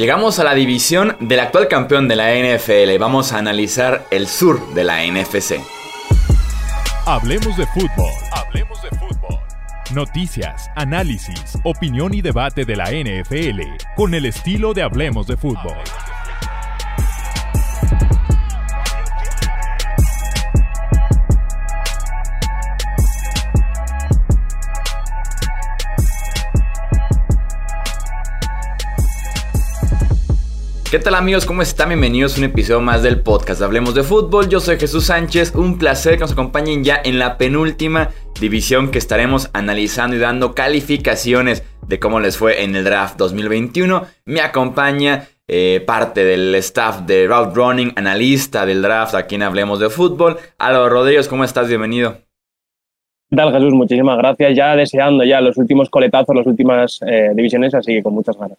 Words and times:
Llegamos 0.00 0.38
a 0.38 0.44
la 0.44 0.54
división 0.54 1.14
del 1.20 1.40
actual 1.40 1.68
campeón 1.68 2.08
de 2.08 2.16
la 2.16 2.30
NFL. 2.32 2.98
Vamos 2.98 3.34
a 3.34 3.38
analizar 3.38 4.06
el 4.10 4.28
sur 4.28 4.72
de 4.72 4.82
la 4.82 5.04
NFC. 5.04 5.60
Hablemos 7.04 7.54
de 7.58 7.66
fútbol. 7.66 8.10
Hablemos 8.32 8.80
de 8.80 8.88
fútbol. 8.96 9.38
Noticias, 9.92 10.70
análisis, 10.74 11.58
opinión 11.64 12.14
y 12.14 12.22
debate 12.22 12.64
de 12.64 12.76
la 12.76 12.86
NFL 12.86 13.60
con 13.94 14.14
el 14.14 14.24
estilo 14.24 14.72
de 14.72 14.84
Hablemos 14.84 15.26
de 15.26 15.36
fútbol. 15.36 15.76
¿Qué 30.90 30.98
tal 30.98 31.14
amigos? 31.14 31.46
¿Cómo 31.46 31.62
están? 31.62 31.90
Bienvenidos 31.90 32.34
a 32.34 32.38
un 32.40 32.46
episodio 32.46 32.80
más 32.80 33.04
del 33.04 33.20
podcast 33.20 33.62
Hablemos 33.62 33.94
de 33.94 34.02
Fútbol. 34.02 34.48
Yo 34.48 34.58
soy 34.58 34.76
Jesús 34.76 35.04
Sánchez. 35.04 35.54
Un 35.54 35.78
placer 35.78 36.14
que 36.14 36.22
nos 36.22 36.32
acompañen 36.32 36.82
ya 36.82 37.00
en 37.04 37.20
la 37.20 37.38
penúltima 37.38 38.10
división 38.40 38.90
que 38.90 38.98
estaremos 38.98 39.50
analizando 39.52 40.16
y 40.16 40.18
dando 40.18 40.52
calificaciones 40.52 41.62
de 41.86 42.00
cómo 42.00 42.18
les 42.18 42.36
fue 42.36 42.64
en 42.64 42.74
el 42.74 42.82
draft 42.82 43.16
2021. 43.18 44.02
Me 44.24 44.40
acompaña 44.40 45.28
eh, 45.46 45.80
parte 45.86 46.24
del 46.24 46.52
staff 46.56 47.02
de 47.02 47.28
Route 47.28 47.54
Running, 47.54 47.92
analista 47.94 48.66
del 48.66 48.82
draft 48.82 49.14
aquí 49.14 49.36
en 49.36 49.44
Hablemos 49.44 49.78
de 49.78 49.90
Fútbol. 49.90 50.38
Álvaro 50.58 50.88
Rodríguez, 50.88 51.28
¿cómo 51.28 51.44
estás? 51.44 51.68
Bienvenido. 51.68 52.16
¿Qué 53.30 53.36
tal 53.36 53.52
Jesús? 53.52 53.72
Muchísimas 53.74 54.18
gracias. 54.18 54.56
Ya 54.56 54.74
deseando 54.74 55.22
ya 55.22 55.40
los 55.40 55.56
últimos 55.56 55.88
coletazos, 55.88 56.34
las 56.34 56.48
últimas 56.48 56.98
eh, 57.06 57.30
divisiones, 57.32 57.72
así 57.76 57.94
que 57.94 58.02
con 58.02 58.12
muchas 58.12 58.36
ganas. 58.36 58.58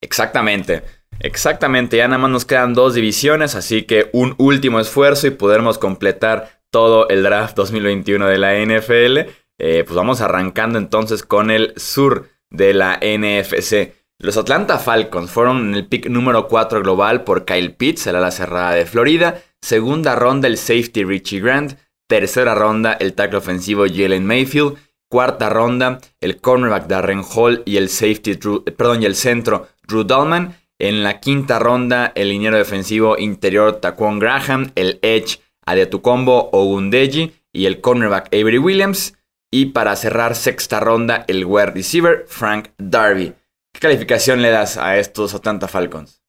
Exactamente. 0.00 0.82
Exactamente, 1.22 1.98
ya 1.98 2.08
nada 2.08 2.18
más 2.18 2.30
nos 2.30 2.44
quedan 2.46 2.72
dos 2.72 2.94
divisiones, 2.94 3.54
así 3.54 3.82
que 3.82 4.08
un 4.12 4.34
último 4.38 4.80
esfuerzo 4.80 5.26
y 5.26 5.30
podremos 5.30 5.76
completar 5.76 6.62
todo 6.70 7.08
el 7.10 7.22
draft 7.22 7.56
2021 7.56 8.26
de 8.26 8.38
la 8.38 8.54
NFL. 8.54 9.30
Eh, 9.58 9.84
pues 9.84 9.94
vamos 9.94 10.22
arrancando 10.22 10.78
entonces 10.78 11.22
con 11.22 11.50
el 11.50 11.74
sur 11.76 12.28
de 12.48 12.72
la 12.72 12.98
NFC. 13.02 13.92
Los 14.18 14.38
Atlanta 14.38 14.78
Falcons 14.78 15.30
fueron 15.30 15.68
en 15.68 15.74
el 15.74 15.86
pick 15.86 16.06
número 16.08 16.48
4 16.48 16.80
global 16.82 17.24
por 17.24 17.44
Kyle 17.44 17.74
Pitts, 17.74 18.06
el 18.06 18.16
ala 18.16 18.30
cerrada 18.30 18.72
de 18.72 18.86
Florida. 18.86 19.42
Segunda 19.60 20.16
ronda 20.16 20.48
el 20.48 20.56
safety 20.56 21.04
Richie 21.04 21.40
Grant. 21.40 21.78
Tercera 22.08 22.54
ronda 22.54 22.94
el 22.94 23.14
tackle 23.14 23.38
ofensivo 23.38 23.84
Jalen 23.86 24.26
Mayfield. 24.26 24.76
Cuarta 25.10 25.50
ronda 25.50 26.00
el 26.20 26.40
cornerback 26.40 26.86
Darren 26.86 27.22
Hall 27.34 27.62
y 27.66 27.76
el 27.76 27.88
safety, 27.88 28.36
perdón, 28.76 29.02
y 29.02 29.06
el 29.06 29.16
centro 29.16 29.68
Drew 29.90 30.04
Dahlman. 30.04 30.54
En 30.78 31.02
la 31.02 31.20
quinta 31.20 31.58
ronda, 31.58 32.10
el 32.14 32.30
liniero 32.30 32.56
defensivo 32.56 33.18
interior 33.18 33.80
Taquan 33.80 34.18
Graham, 34.18 34.72
el 34.76 34.98
edge 35.02 35.40
Adetukombo 35.66 36.48
Ogundeji 36.52 37.32
y 37.52 37.66
el 37.66 37.82
cornerback 37.82 38.28
Avery 38.28 38.58
Williams. 38.58 39.18
Y 39.50 39.66
para 39.66 39.96
cerrar 39.96 40.36
sexta 40.36 40.80
ronda, 40.80 41.24
el 41.28 41.44
wide 41.44 41.72
receiver 41.72 42.24
Frank 42.28 42.68
Darby. 42.78 43.34
¿Qué 43.74 43.80
calificación 43.80 44.42
le 44.42 44.50
das 44.50 44.78
a 44.78 44.96
estos 44.96 45.34
Atlanta 45.34 45.68
Falcons? 45.68 46.22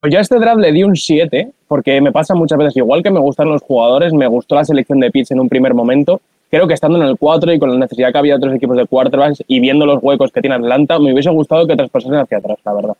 Pues 0.00 0.12
yo 0.12 0.18
a 0.18 0.22
este 0.22 0.38
draft 0.38 0.60
le 0.60 0.70
di 0.70 0.84
un 0.84 0.94
7, 0.94 1.50
porque 1.66 2.00
me 2.00 2.12
pasa 2.12 2.34
muchas 2.34 2.58
veces, 2.58 2.76
igual 2.76 3.02
que 3.02 3.10
me 3.10 3.18
gustan 3.18 3.48
los 3.48 3.62
jugadores, 3.62 4.12
me 4.12 4.28
gustó 4.28 4.54
la 4.54 4.64
selección 4.64 5.00
de 5.00 5.10
Pitts 5.10 5.32
en 5.32 5.40
un 5.40 5.48
primer 5.48 5.74
momento. 5.74 6.20
Creo 6.50 6.66
que 6.66 6.74
estando 6.74 7.00
en 7.00 7.06
el 7.06 7.16
4 7.18 7.52
y 7.52 7.58
con 7.58 7.70
la 7.70 7.78
necesidad 7.78 8.10
que 8.10 8.18
había 8.18 8.34
de 8.34 8.38
otros 8.38 8.54
equipos 8.54 8.76
de 8.76 8.86
quarterbacks 8.86 9.44
y 9.46 9.60
viendo 9.60 9.84
los 9.84 9.98
huecos 10.02 10.32
que 10.32 10.40
tiene 10.40 10.56
Atlanta, 10.56 10.98
me 10.98 11.12
hubiese 11.12 11.30
gustado 11.30 11.66
que 11.66 11.76
traspasasen 11.76 12.18
hacia 12.18 12.38
atrás, 12.38 12.58
la 12.64 12.72
verdad. 12.72 12.96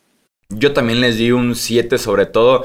Yo 0.49 0.73
también 0.73 1.01
les 1.01 1.17
di 1.17 1.31
un 1.31 1.55
7 1.55 1.97
sobre 1.97 2.25
todo. 2.25 2.63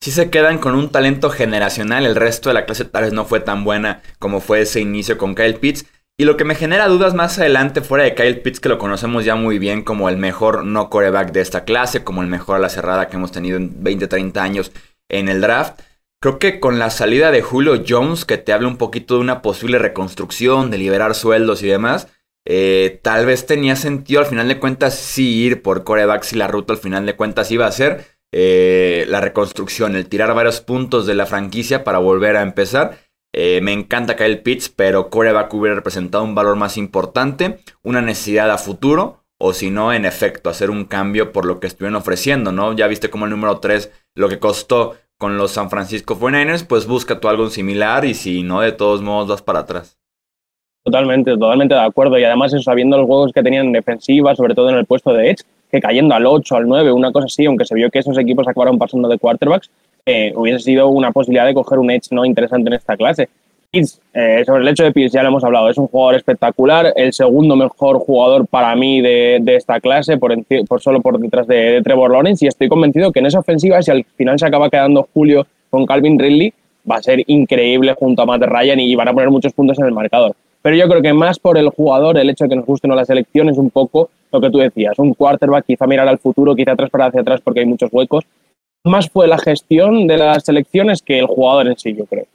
Si 0.00 0.10
se 0.10 0.30
quedan 0.30 0.58
con 0.58 0.74
un 0.74 0.90
talento 0.90 1.30
generacional, 1.30 2.04
el 2.04 2.16
resto 2.16 2.50
de 2.50 2.54
la 2.54 2.66
clase 2.66 2.84
tal 2.84 3.04
vez 3.04 3.12
no 3.12 3.24
fue 3.24 3.40
tan 3.40 3.64
buena 3.64 4.02
como 4.18 4.40
fue 4.40 4.60
ese 4.62 4.80
inicio 4.80 5.18
con 5.18 5.34
Kyle 5.34 5.54
Pitts. 5.54 5.86
Y 6.16 6.26
lo 6.26 6.36
que 6.36 6.44
me 6.44 6.54
genera 6.54 6.86
dudas 6.86 7.14
más 7.14 7.38
adelante, 7.38 7.80
fuera 7.80 8.04
de 8.04 8.14
Kyle 8.14 8.40
Pitts, 8.40 8.60
que 8.60 8.68
lo 8.68 8.78
conocemos 8.78 9.24
ya 9.24 9.34
muy 9.34 9.58
bien 9.58 9.82
como 9.82 10.08
el 10.08 10.16
mejor 10.16 10.64
no 10.64 10.90
coreback 10.90 11.32
de 11.32 11.40
esta 11.40 11.64
clase, 11.64 12.04
como 12.04 12.22
el 12.22 12.28
mejor 12.28 12.56
a 12.56 12.60
la 12.60 12.68
cerrada 12.68 13.08
que 13.08 13.16
hemos 13.16 13.32
tenido 13.32 13.56
en 13.56 13.82
20, 13.82 14.06
30 14.06 14.42
años 14.42 14.72
en 15.08 15.28
el 15.28 15.40
draft. 15.40 15.80
Creo 16.24 16.38
que 16.38 16.58
con 16.58 16.78
la 16.78 16.88
salida 16.88 17.30
de 17.30 17.42
Julio 17.42 17.84
Jones, 17.86 18.24
que 18.24 18.38
te 18.38 18.54
habla 18.54 18.68
un 18.68 18.78
poquito 18.78 19.16
de 19.16 19.20
una 19.20 19.42
posible 19.42 19.78
reconstrucción, 19.78 20.70
de 20.70 20.78
liberar 20.78 21.14
sueldos 21.14 21.62
y 21.62 21.66
demás, 21.66 22.08
eh, 22.46 22.98
tal 23.02 23.26
vez 23.26 23.44
tenía 23.44 23.76
sentido 23.76 24.20
al 24.20 24.26
final 24.26 24.48
de 24.48 24.58
cuentas 24.58 24.94
sí 24.94 25.42
ir 25.42 25.60
por 25.60 25.84
corebacks 25.84 26.32
y 26.32 26.36
la 26.36 26.48
ruta 26.48 26.72
al 26.72 26.78
final 26.78 27.04
de 27.04 27.14
cuentas 27.14 27.50
iba 27.50 27.66
a 27.66 27.72
ser 27.72 28.06
eh, 28.32 29.04
la 29.06 29.20
reconstrucción, 29.20 29.96
el 29.96 30.08
tirar 30.08 30.34
varios 30.34 30.62
puntos 30.62 31.04
de 31.04 31.14
la 31.14 31.26
franquicia 31.26 31.84
para 31.84 31.98
volver 31.98 32.38
a 32.38 32.42
empezar. 32.42 32.96
Eh, 33.34 33.60
me 33.62 33.74
encanta 33.74 34.16
Kyle 34.16 34.40
Pitts, 34.40 34.70
pero 34.70 35.10
coreback 35.10 35.52
hubiera 35.52 35.76
representado 35.76 36.24
un 36.24 36.34
valor 36.34 36.56
más 36.56 36.78
importante, 36.78 37.58
una 37.82 38.00
necesidad 38.00 38.50
a 38.50 38.56
futuro, 38.56 39.26
o 39.38 39.52
si 39.52 39.70
no, 39.70 39.92
en 39.92 40.06
efecto, 40.06 40.48
hacer 40.48 40.70
un 40.70 40.86
cambio 40.86 41.32
por 41.32 41.44
lo 41.44 41.60
que 41.60 41.66
estuvieron 41.66 41.96
ofreciendo, 41.96 42.50
¿no? 42.50 42.72
Ya 42.72 42.86
viste 42.86 43.10
como 43.10 43.26
el 43.26 43.30
número 43.30 43.58
3 43.58 43.90
lo 44.14 44.30
que 44.30 44.38
costó 44.38 44.96
con 45.24 45.38
los 45.38 45.52
San 45.52 45.70
Francisco 45.70 46.18
49ers, 46.18 46.66
pues 46.66 46.86
busca 46.86 47.18
tú 47.18 47.28
algo 47.28 47.48
similar 47.48 48.04
y 48.04 48.12
si 48.12 48.42
no, 48.42 48.60
de 48.60 48.72
todos 48.72 49.00
modos 49.00 49.26
vas 49.26 49.40
para 49.40 49.60
atrás. 49.60 49.96
Totalmente, 50.82 51.30
totalmente 51.30 51.74
de 51.74 51.80
acuerdo. 51.80 52.18
Y 52.18 52.24
además, 52.24 52.52
eso, 52.52 52.62
sabiendo 52.62 52.98
los 52.98 53.06
juegos 53.06 53.32
que 53.32 53.42
tenían 53.42 53.68
en 53.68 53.72
defensiva, 53.72 54.36
sobre 54.36 54.54
todo 54.54 54.68
en 54.68 54.76
el 54.76 54.84
puesto 54.84 55.14
de 55.14 55.30
Edge, 55.30 55.42
que 55.70 55.80
cayendo 55.80 56.14
al 56.14 56.26
8, 56.26 56.56
al 56.56 56.68
9, 56.68 56.92
una 56.92 57.10
cosa 57.10 57.24
así, 57.24 57.46
aunque 57.46 57.64
se 57.64 57.74
vio 57.74 57.90
que 57.90 58.00
esos 58.00 58.18
equipos 58.18 58.46
acabaron 58.46 58.76
pasando 58.76 59.08
de 59.08 59.18
quarterbacks, 59.18 59.70
eh, 60.04 60.34
hubiese 60.36 60.58
sido 60.58 60.88
una 60.88 61.10
posibilidad 61.10 61.46
de 61.46 61.54
coger 61.54 61.78
un 61.78 61.90
Edge 61.90 62.08
no 62.10 62.26
interesante 62.26 62.68
en 62.68 62.74
esta 62.74 62.94
clase. 62.94 63.30
Eh, 63.76 64.44
sobre 64.46 64.62
el 64.62 64.68
hecho 64.68 64.84
de 64.84 64.92
Pitts 64.92 65.12
ya 65.12 65.22
lo 65.22 65.30
hemos 65.30 65.42
hablado, 65.42 65.68
es 65.68 65.76
un 65.76 65.88
jugador 65.88 66.14
espectacular, 66.14 66.92
el 66.94 67.12
segundo 67.12 67.56
mejor 67.56 67.98
jugador 67.98 68.46
para 68.46 68.74
mí 68.76 69.00
de, 69.00 69.42
esta 69.46 69.80
clase, 69.80 70.16
por, 70.16 70.32
solo 70.80 71.00
por 71.00 71.18
detrás 71.18 71.46
de, 71.48 71.80
Trevor 71.82 72.12
Lawrence, 72.12 72.44
y 72.44 72.48
estoy 72.48 72.68
convencido 72.68 73.10
que 73.10 73.18
en 73.18 73.26
esa 73.26 73.40
ofensiva, 73.40 73.82
si 73.82 73.90
al 73.90 74.04
final 74.16 74.38
se 74.38 74.46
acaba 74.46 74.70
quedando 74.70 75.08
Julio 75.12 75.46
con 75.70 75.86
Calvin 75.86 76.18
Ridley, 76.18 76.52
va 76.88 76.96
a 76.96 77.02
ser 77.02 77.24
increíble 77.26 77.94
junto 77.98 78.22
a 78.22 78.26
Matt 78.26 78.42
Ryan 78.42 78.78
y 78.78 78.94
van 78.94 79.08
a 79.08 79.12
poner 79.12 79.30
muchos 79.30 79.52
puntos 79.52 79.78
en 79.78 79.86
el 79.86 79.92
marcador. 79.92 80.36
Pero 80.62 80.76
yo 80.76 80.88
creo 80.88 81.02
que 81.02 81.12
más 81.12 81.38
por 81.38 81.58
el 81.58 81.68
jugador, 81.70 82.16
el 82.16 82.30
hecho 82.30 82.44
de 82.44 82.50
que 82.50 82.56
nos 82.56 82.66
gusten 82.66 82.90
o 82.92 82.98
es 82.98 83.58
un 83.58 83.70
poco 83.70 84.10
lo 84.32 84.40
que 84.40 84.50
tú 84.50 84.58
decías. 84.58 84.98
Un 84.98 85.12
quarterback, 85.12 85.66
quizá 85.66 85.86
mirar 85.86 86.08
al 86.08 86.18
futuro, 86.18 86.54
quizá 86.54 86.72
atrás 86.72 86.90
para 86.90 87.06
hacia 87.06 87.20
atrás 87.20 87.40
porque 87.42 87.60
hay 87.60 87.66
muchos 87.66 87.90
huecos. 87.92 88.24
Más 88.84 89.10
fue 89.10 89.26
la 89.28 89.38
gestión 89.38 90.06
de 90.06 90.16
las 90.16 90.44
selecciones 90.44 91.02
que 91.02 91.18
el 91.18 91.26
jugador 91.26 91.66
en 91.68 91.76
sí, 91.76 91.94
yo 91.94 92.06
creo. 92.06 92.26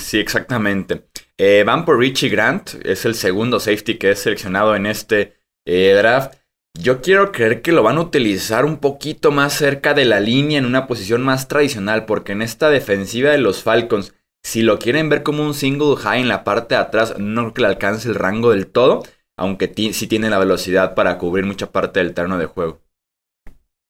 Sí, 0.00 0.18
exactamente. 0.18 1.04
Eh, 1.38 1.62
van 1.64 1.84
por 1.84 1.98
Richie 1.98 2.28
Grant, 2.28 2.74
es 2.84 3.04
el 3.04 3.14
segundo 3.14 3.60
safety 3.60 3.96
que 3.96 4.10
es 4.10 4.18
seleccionado 4.20 4.74
en 4.74 4.86
este 4.86 5.36
eh, 5.64 5.94
draft. 5.96 6.34
Yo 6.78 7.00
quiero 7.00 7.32
creer 7.32 7.62
que 7.62 7.72
lo 7.72 7.82
van 7.82 7.98
a 7.98 8.02
utilizar 8.02 8.64
un 8.64 8.78
poquito 8.78 9.30
más 9.30 9.52
cerca 9.54 9.94
de 9.94 10.04
la 10.04 10.20
línea, 10.20 10.58
en 10.58 10.66
una 10.66 10.86
posición 10.86 11.22
más 11.22 11.48
tradicional, 11.48 12.06
porque 12.06 12.32
en 12.32 12.42
esta 12.42 12.70
defensiva 12.70 13.30
de 13.30 13.38
los 13.38 13.62
Falcons 13.62 14.14
si 14.42 14.62
lo 14.62 14.78
quieren 14.78 15.08
ver 15.08 15.22
como 15.22 15.44
un 15.44 15.54
single 15.54 15.96
high 15.96 16.20
en 16.20 16.28
la 16.28 16.44
parte 16.44 16.74
de 16.74 16.80
atrás, 16.80 17.18
no 17.18 17.42
creo 17.42 17.54
que 17.54 17.62
le 17.62 17.68
alcance 17.68 18.08
el 18.08 18.14
rango 18.14 18.50
del 18.50 18.66
todo, 18.66 19.02
aunque 19.36 19.72
sí 19.92 20.06
tiene 20.06 20.30
la 20.30 20.38
velocidad 20.38 20.94
para 20.94 21.18
cubrir 21.18 21.44
mucha 21.44 21.70
parte 21.72 22.00
del 22.00 22.14
terreno 22.14 22.38
de 22.38 22.46
juego. 22.46 22.80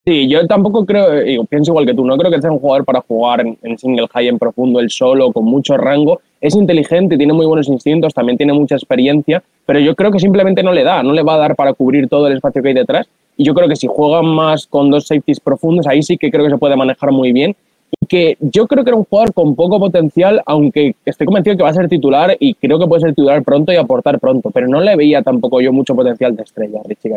Sí, 0.06 0.28
yo 0.28 0.46
tampoco 0.46 0.86
creo, 0.86 1.12
eh, 1.18 1.38
pienso 1.48 1.72
igual 1.72 1.84
que 1.84 1.92
tú, 1.92 2.06
no 2.06 2.16
creo 2.16 2.30
que 2.30 2.40
sea 2.40 2.50
un 2.50 2.58
jugador 2.58 2.86
para 2.86 3.02
jugar 3.02 3.42
en, 3.42 3.78
single 3.78 4.08
high 4.08 4.28
en 4.28 4.38
profundo, 4.38 4.80
el 4.80 4.88
solo, 4.88 5.30
con 5.30 5.44
mucho 5.44 5.76
rango. 5.76 6.22
Es 6.40 6.56
inteligente, 6.56 7.18
tiene 7.18 7.34
muy 7.34 7.44
buenos 7.44 7.68
instintos, 7.68 8.14
también 8.14 8.38
tiene 8.38 8.54
mucha 8.54 8.76
experiencia, 8.76 9.42
pero 9.66 9.78
yo 9.78 9.94
creo 9.94 10.10
que 10.10 10.18
simplemente 10.18 10.62
no 10.62 10.72
le 10.72 10.84
da, 10.84 11.02
no 11.02 11.12
le 11.12 11.22
va 11.22 11.34
a 11.34 11.38
dar 11.38 11.54
para 11.54 11.74
cubrir 11.74 12.08
todo 12.08 12.28
el 12.28 12.32
espacio 12.32 12.62
que 12.62 12.68
hay 12.68 12.74
detrás. 12.74 13.08
Y 13.36 13.44
yo 13.44 13.52
creo 13.52 13.68
que 13.68 13.76
si 13.76 13.88
juegan 13.88 14.26
más 14.26 14.66
con 14.66 14.90
dos 14.90 15.06
safeties 15.06 15.38
profundos, 15.38 15.86
ahí 15.86 16.02
sí 16.02 16.16
que 16.16 16.30
creo 16.30 16.44
que 16.44 16.50
se 16.50 16.58
puede 16.58 16.76
manejar 16.76 17.12
muy 17.12 17.32
bien 17.32 17.54
y 18.00 18.06
que 18.06 18.38
yo 18.40 18.66
creo 18.66 18.84
que 18.84 18.90
era 18.90 18.96
un 18.96 19.04
jugador 19.04 19.34
con 19.34 19.54
poco 19.54 19.78
potencial, 19.78 20.40
aunque 20.46 20.94
estoy 21.04 21.26
convencido 21.26 21.58
que 21.58 21.62
va 21.62 21.70
a 21.70 21.74
ser 21.74 21.88
titular 21.88 22.34
y 22.40 22.54
creo 22.54 22.78
que 22.78 22.86
puede 22.86 23.02
ser 23.02 23.10
titular 23.10 23.42
pronto 23.42 23.70
y 23.70 23.76
aportar 23.76 24.18
pronto, 24.18 24.50
pero 24.50 24.66
no 24.66 24.80
le 24.80 24.96
veía 24.96 25.22
tampoco 25.22 25.60
yo 25.60 25.72
mucho 25.74 25.94
potencial 25.94 26.34
de 26.34 26.42
estrella, 26.42 26.80
Richie 26.86 27.10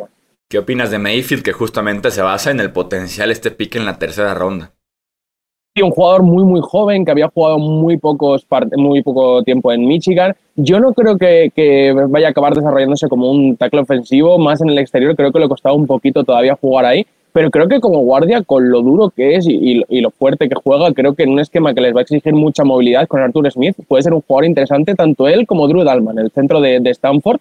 ¿Qué 0.54 0.60
opinas 0.60 0.92
de 0.92 1.00
Mayfield, 1.00 1.42
que 1.42 1.52
justamente 1.52 2.12
se 2.12 2.22
basa 2.22 2.52
en 2.52 2.60
el 2.60 2.72
potencial 2.72 3.32
este 3.32 3.50
pique 3.50 3.80
en 3.80 3.86
la 3.86 3.98
tercera 3.98 4.36
ronda? 4.36 4.70
Un 5.82 5.90
jugador 5.90 6.22
muy, 6.22 6.44
muy 6.44 6.62
joven 6.62 7.04
que 7.04 7.10
había 7.10 7.28
jugado 7.30 7.58
muy, 7.58 7.98
pocos 7.98 8.46
muy 8.78 9.02
poco 9.02 9.42
tiempo 9.42 9.72
en 9.72 9.88
Michigan. 9.88 10.36
Yo 10.56 10.80
no 10.80 10.94
creo 10.94 11.18
que, 11.18 11.52
que, 11.56 11.92
vaya 12.08 12.28
a 12.28 12.30
acabar 12.30 12.54
desarrollándose 12.54 13.08
como 13.10 13.32
un 13.32 13.58
tackle 13.58 13.80
ofensivo, 13.82 14.38
más 14.38 14.62
en 14.62 14.70
el 14.70 14.78
exterior. 14.78 15.16
Creo 15.16 15.32
que 15.32 15.40
le 15.40 15.50
costaba 15.50 15.74
un 15.74 15.88
poquito 15.88 16.24
todavía 16.24 16.56
jugar 16.56 16.86
ahí 16.86 17.08
pero 17.34 17.50
creo 17.50 17.68
que 17.68 17.80
como 17.80 18.00
guardia, 18.00 18.44
con 18.44 18.70
lo 18.70 18.82
duro 18.84 19.10
que 19.10 19.36
es 19.36 19.48
y, 19.48 19.84
lo 20.02 20.12
fuerte 20.12 20.48
que 20.48 20.56
juega, 20.56 20.94
creo 20.94 21.16
que 21.16 21.24
en 21.24 21.32
un 21.32 21.40
esquema 21.40 21.74
que 21.74 21.82
les 21.82 21.94
va 21.96 22.00
a 22.00 22.02
exigir 22.04 22.34
mucha 22.34 22.64
movilidad 22.64 23.08
con 23.08 23.22
Arthur 23.22 23.52
Smith, 23.52 23.76
puede 23.88 24.04
ser 24.04 24.14
un 24.14 24.22
jugador 24.22 24.46
interesante 24.46 24.94
tanto 24.94 25.28
él 25.28 25.48
como 25.48 25.68
Drew 25.68 25.84
Dalman, 25.84 26.20
el 26.20 26.30
centro 26.30 26.62
de, 26.62 26.78
Stanford, 26.92 27.40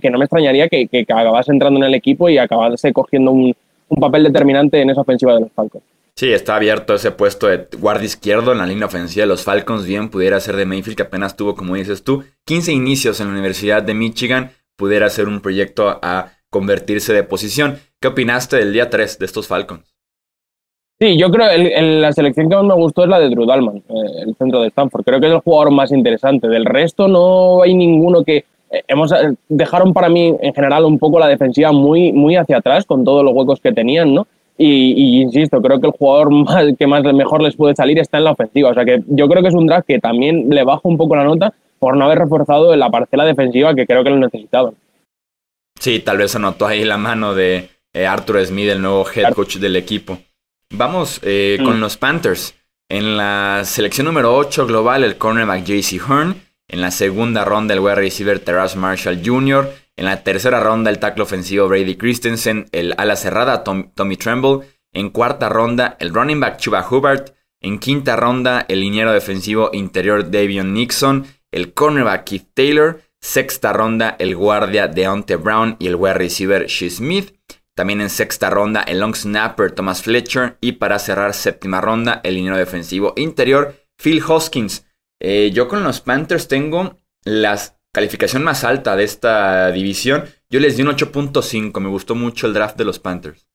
que, 0.00 0.10
no 0.10 0.18
me 0.18 0.24
extrañaría 0.24 0.68
que, 0.68 0.86
que, 0.88 1.00
acabase 1.08 1.52
entrando 1.52 1.78
en 1.80 1.86
el 1.86 1.94
equipo 1.94 2.28
y 2.28 2.38
acabase 2.38 2.92
cogiendo 2.92 3.30
un, 3.30 3.54
un 3.88 4.00
papel 4.00 4.24
determinante 4.24 4.80
en 4.80 4.90
esa 4.90 5.02
ofensiva 5.02 5.34
de 5.34 5.40
los 5.40 5.52
Falcons. 5.52 5.84
Sí, 6.14 6.32
está 6.32 6.56
abierto 6.56 6.94
ese 6.94 7.10
puesto 7.10 7.46
de 7.46 7.66
guardia 7.78 8.04
izquierdo 8.04 8.52
en 8.52 8.58
la 8.58 8.66
línea 8.66 8.86
ofensiva 8.86 9.22
de 9.22 9.28
los 9.28 9.44
Falcons. 9.44 9.86
Bien, 9.86 10.10
pudiera 10.10 10.38
ser 10.40 10.56
de 10.56 10.66
Mayfield, 10.66 10.96
que 10.96 11.02
apenas 11.02 11.36
tuvo, 11.36 11.54
como 11.54 11.74
dices 11.74 12.04
tú, 12.04 12.24
15 12.44 12.72
inicios 12.72 13.20
en 13.20 13.28
la 13.28 13.32
Universidad 13.32 13.82
de 13.82 13.94
Michigan. 13.94 14.50
Pudiera 14.76 15.08
ser 15.08 15.28
un 15.28 15.40
proyecto 15.40 15.98
a 16.02 16.32
convertirse 16.50 17.12
de 17.12 17.22
posición. 17.22 17.78
¿Qué 17.98 18.08
opinaste 18.08 18.56
del 18.56 18.72
día 18.72 18.90
3 18.90 19.18
de 19.18 19.24
estos 19.24 19.46
Falcons? 19.46 19.92
Sí, 21.00 21.18
yo 21.18 21.30
creo 21.30 21.48
que 21.48 21.82
la 22.00 22.12
selección 22.12 22.48
que 22.48 22.54
más 22.54 22.64
me 22.64 22.74
gustó 22.74 23.02
es 23.02 23.08
la 23.08 23.18
de 23.18 23.28
Drew 23.28 23.44
Dalman, 23.44 23.78
eh, 23.78 24.22
el 24.24 24.36
centro 24.36 24.60
de 24.60 24.68
Stanford. 24.68 25.04
Creo 25.04 25.18
que 25.18 25.26
es 25.26 25.32
el 25.32 25.40
jugador 25.40 25.72
más 25.72 25.90
interesante. 25.90 26.46
Del 26.46 26.64
resto 26.64 27.08
no 27.08 27.62
hay 27.62 27.74
ninguno 27.74 28.22
que... 28.22 28.44
Eh, 28.72 28.82
hemos, 28.88 29.12
eh, 29.12 29.34
dejaron 29.48 29.92
para 29.92 30.08
mí 30.08 30.34
en 30.40 30.54
general 30.54 30.84
un 30.84 30.98
poco 30.98 31.18
la 31.18 31.28
defensiva 31.28 31.70
muy, 31.70 32.12
muy 32.12 32.36
hacia 32.36 32.56
atrás 32.56 32.84
con 32.84 33.04
todos 33.04 33.24
los 33.24 33.32
huecos 33.34 33.60
que 33.60 33.72
tenían, 33.72 34.14
¿no? 34.14 34.26
Y, 34.58 35.20
insisto, 35.22 35.60
creo 35.60 35.80
que 35.80 35.88
el 35.88 35.92
jugador 35.92 36.30
más, 36.44 36.64
que 36.78 36.86
más 36.86 37.02
mejor 37.14 37.42
les 37.42 37.56
puede 37.56 37.74
salir 37.74 37.98
está 37.98 38.18
en 38.18 38.24
la 38.24 38.32
ofensiva. 38.32 38.70
O 38.70 38.74
sea 38.74 38.84
que 38.84 39.02
yo 39.06 39.28
creo 39.28 39.42
que 39.42 39.48
es 39.48 39.54
un 39.54 39.66
draft 39.66 39.86
que 39.86 39.98
también 39.98 40.48
le 40.50 40.64
bajo 40.64 40.88
un 40.88 40.96
poco 40.96 41.16
la 41.16 41.24
nota 41.24 41.54
por 41.78 41.96
no 41.96 42.04
haber 42.04 42.18
reforzado 42.18 42.74
la 42.76 42.90
parcela 42.90 43.24
defensiva 43.24 43.74
que 43.74 43.86
creo 43.86 44.04
que 44.04 44.10
lo 44.10 44.18
necesitaban. 44.18 44.74
Sí, 45.80 46.00
tal 46.00 46.18
vez 46.18 46.34
anotó 46.36 46.66
ahí 46.66 46.84
la 46.84 46.96
mano 46.96 47.34
de 47.34 47.68
Arthur 47.94 48.44
Smith, 48.46 48.68
el 48.68 48.82
nuevo 48.82 49.04
head 49.14 49.32
coach 49.34 49.56
del 49.56 49.76
equipo. 49.76 50.18
Vamos 50.72 51.20
eh, 51.22 51.58
con 51.62 51.78
mm. 51.78 51.80
los 51.80 51.96
Panthers. 51.96 52.54
En 52.88 53.16
la 53.16 53.62
selección 53.64 54.06
número 54.06 54.34
8 54.34 54.66
global, 54.66 55.04
el 55.04 55.16
cornerback 55.16 55.64
JC 55.64 56.00
Hearn. 56.00 56.34
En 56.68 56.80
la 56.80 56.90
segunda 56.90 57.44
ronda, 57.44 57.74
el 57.74 57.80
wide 57.80 57.96
receiver 57.96 58.38
Terrace 58.38 58.78
Marshall 58.78 59.22
Jr. 59.24 59.70
En 59.96 60.06
la 60.06 60.22
tercera 60.22 60.60
ronda, 60.60 60.90
el 60.90 60.98
tackle 60.98 61.22
ofensivo 61.22 61.68
Brady 61.68 61.96
Christensen. 61.96 62.66
El 62.72 62.94
ala 62.96 63.16
cerrada 63.16 63.62
Tommy 63.62 64.16
Tremble. 64.16 64.66
En 64.92 65.10
cuarta 65.10 65.48
ronda, 65.48 65.96
el 66.00 66.14
running 66.14 66.40
back 66.40 66.58
Chuba 66.58 66.86
Hubbard. 66.88 67.34
En 67.60 67.78
quinta 67.78 68.16
ronda, 68.16 68.64
el 68.68 68.80
liniero 68.80 69.12
defensivo 69.12 69.70
interior 69.72 70.30
Davion 70.30 70.72
Nixon. 70.72 71.26
El 71.50 71.74
cornerback 71.74 72.24
Keith 72.24 72.48
Taylor. 72.54 73.02
Sexta 73.20 73.72
ronda, 73.72 74.16
el 74.18 74.34
guardia 74.34 74.88
Deontay 74.88 75.36
Brown 75.36 75.76
y 75.78 75.86
el 75.86 75.94
wide 75.94 76.14
receiver 76.14 76.66
Shea 76.66 76.90
Smith. 76.90 77.36
También 77.74 78.00
en 78.00 78.10
sexta 78.10 78.50
ronda 78.50 78.82
el 78.82 78.98
long 78.98 79.14
snapper 79.14 79.70
Thomas 79.72 80.02
Fletcher 80.02 80.58
y 80.60 80.72
para 80.72 80.98
cerrar 80.98 81.32
séptima 81.32 81.80
ronda 81.80 82.20
el 82.24 82.34
liniero 82.34 82.58
defensivo 82.58 83.14
interior 83.16 83.76
Phil 83.96 84.22
Hoskins. 84.26 84.84
Eh, 85.24 85.52
yo 85.54 85.68
con 85.68 85.84
los 85.84 86.00
Panthers 86.00 86.48
tengo 86.48 86.96
la 87.24 87.56
calificación 87.92 88.42
más 88.42 88.64
alta 88.64 88.96
de 88.96 89.04
esta 89.04 89.70
división. 89.70 90.24
Yo 90.50 90.58
les 90.58 90.76
di 90.76 90.82
un 90.82 90.88
8.5, 90.88 91.78
me 91.78 91.88
gustó 91.88 92.16
mucho 92.16 92.48
el 92.48 92.54
draft 92.54 92.76
de 92.76 92.84
los 92.84 92.98
Panthers. 92.98 93.46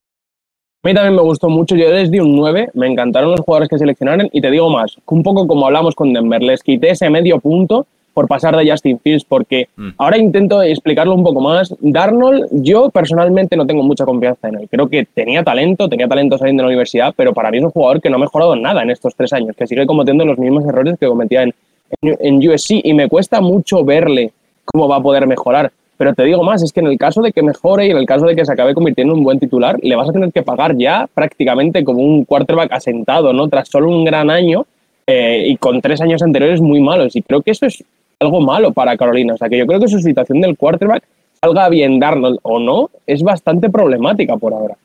A 0.83 0.87
mí 0.87 0.93
también 0.93 1.15
me 1.15 1.21
gustó 1.23 1.49
mucho, 1.49 1.75
yo 1.75 1.89
les 1.89 2.09
di 2.09 2.21
un 2.21 2.37
9, 2.37 2.69
me 2.73 2.87
encantaron 2.87 3.31
los 3.31 3.41
jugadores 3.41 3.67
que 3.67 3.77
seleccionaron 3.77 4.29
y 4.31 4.39
te 4.39 4.49
digo 4.49 4.69
más, 4.69 4.97
un 5.07 5.23
poco 5.23 5.45
como 5.45 5.65
hablamos 5.65 5.93
con 5.93 6.13
Denver, 6.13 6.41
les 6.41 6.63
quité 6.63 6.91
ese 6.91 7.09
medio 7.09 7.39
punto 7.39 7.85
por 8.17 8.27
pasar 8.27 8.57
de 8.57 8.67
Justin 8.67 8.97
Fields, 8.97 9.23
porque 9.23 9.67
mm. 9.75 9.89
ahora 9.99 10.17
intento 10.17 10.63
explicarlo 10.63 11.13
un 11.13 11.23
poco 11.23 11.39
más. 11.39 11.75
Darnold, 11.81 12.47
yo 12.51 12.89
personalmente 12.89 13.55
no 13.55 13.67
tengo 13.67 13.83
mucha 13.83 14.05
confianza 14.05 14.47
en 14.47 14.55
él. 14.55 14.67
Creo 14.71 14.89
que 14.89 15.05
tenía 15.05 15.43
talento, 15.43 15.87
tenía 15.87 16.07
talento 16.07 16.35
saliendo 16.35 16.61
de 16.61 16.63
la 16.63 16.69
universidad, 16.69 17.13
pero 17.15 17.31
para 17.35 17.51
mí 17.51 17.59
es 17.59 17.63
un 17.65 17.69
jugador 17.69 18.01
que 18.01 18.09
no 18.09 18.15
ha 18.15 18.19
mejorado 18.19 18.55
nada 18.55 18.81
en 18.81 18.89
estos 18.89 19.13
tres 19.15 19.33
años, 19.33 19.55
que 19.55 19.67
sigue 19.67 19.85
cometiendo 19.85 20.25
los 20.25 20.39
mismos 20.39 20.65
errores 20.65 20.97
que 20.99 21.05
cometía 21.05 21.43
en, 21.43 21.53
en, 22.01 22.49
USC 22.49 22.81
y 22.83 22.91
me 22.95 23.07
cuesta 23.07 23.39
mucho 23.39 23.83
verle 23.83 24.31
cómo 24.65 24.87
va 24.87 24.95
a 24.95 25.01
poder 25.03 25.27
mejorar. 25.27 25.71
Pero 25.97 26.15
te 26.15 26.23
digo 26.23 26.43
más, 26.43 26.63
es 26.63 26.73
que 26.73 26.79
en 26.79 26.87
el 26.87 26.97
caso 26.97 27.21
de 27.21 27.31
que 27.31 27.43
mejore 27.43 27.85
y 27.85 27.91
en 27.91 27.97
el 27.97 28.07
caso 28.07 28.25
de 28.25 28.35
que 28.35 28.45
se 28.45 28.51
acabe 28.51 28.73
convirtiendo 28.73 29.13
en 29.13 29.19
un 29.19 29.25
buen 29.25 29.37
titular, 29.37 29.77
le 29.79 29.95
vas 29.95 30.09
a 30.09 30.11
tener 30.11 30.31
que 30.31 30.41
pagar 30.41 30.75
ya 30.75 31.07
prácticamente 31.13 31.83
como 31.83 32.01
un 32.01 32.25
quarterback 32.25 32.71
asentado, 32.71 33.31
¿no? 33.31 33.47
Tras 33.47 33.69
solo 33.69 33.91
un 33.91 34.03
gran 34.05 34.31
año 34.31 34.65
eh, 35.05 35.43
y 35.49 35.55
con 35.57 35.79
tres 35.81 36.01
años 36.01 36.23
anteriores 36.23 36.59
muy 36.59 36.81
malos. 36.81 37.15
Y 37.15 37.21
creo 37.21 37.43
que 37.43 37.51
eso 37.51 37.67
es 37.67 37.83
algo 38.19 38.41
malo 38.41 38.71
para 38.73 38.97
Carolina. 38.97 39.33
O 39.33 39.37
sea 39.37 39.49
que 39.49 39.57
yo 39.57 39.65
creo 39.65 39.79
que 39.79 39.87
su 39.87 39.99
situación 39.99 40.41
del 40.41 40.57
quarterback, 40.57 41.03
salga 41.41 41.69
bien 41.69 41.99
Darnold 41.99 42.39
o 42.41 42.59
no, 42.59 42.89
es 43.05 43.23
bastante 43.23 43.69
problemática 43.69 44.37
por 44.37 44.53
ahora. 44.53 44.77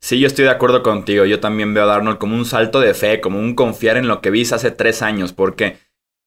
Sí, 0.00 0.20
yo 0.20 0.26
estoy 0.26 0.44
de 0.44 0.50
acuerdo 0.50 0.82
contigo. 0.82 1.24
Yo 1.24 1.40
también 1.40 1.74
veo 1.74 1.84
a 1.84 1.86
Darnold 1.86 2.18
como 2.18 2.36
un 2.36 2.44
salto 2.44 2.80
de 2.80 2.94
fe, 2.94 3.20
como 3.20 3.38
un 3.38 3.54
confiar 3.54 3.96
en 3.96 4.08
lo 4.08 4.20
que 4.20 4.30
viste 4.30 4.54
hace 4.54 4.70
tres 4.70 5.02
años, 5.02 5.32
porque 5.32 5.76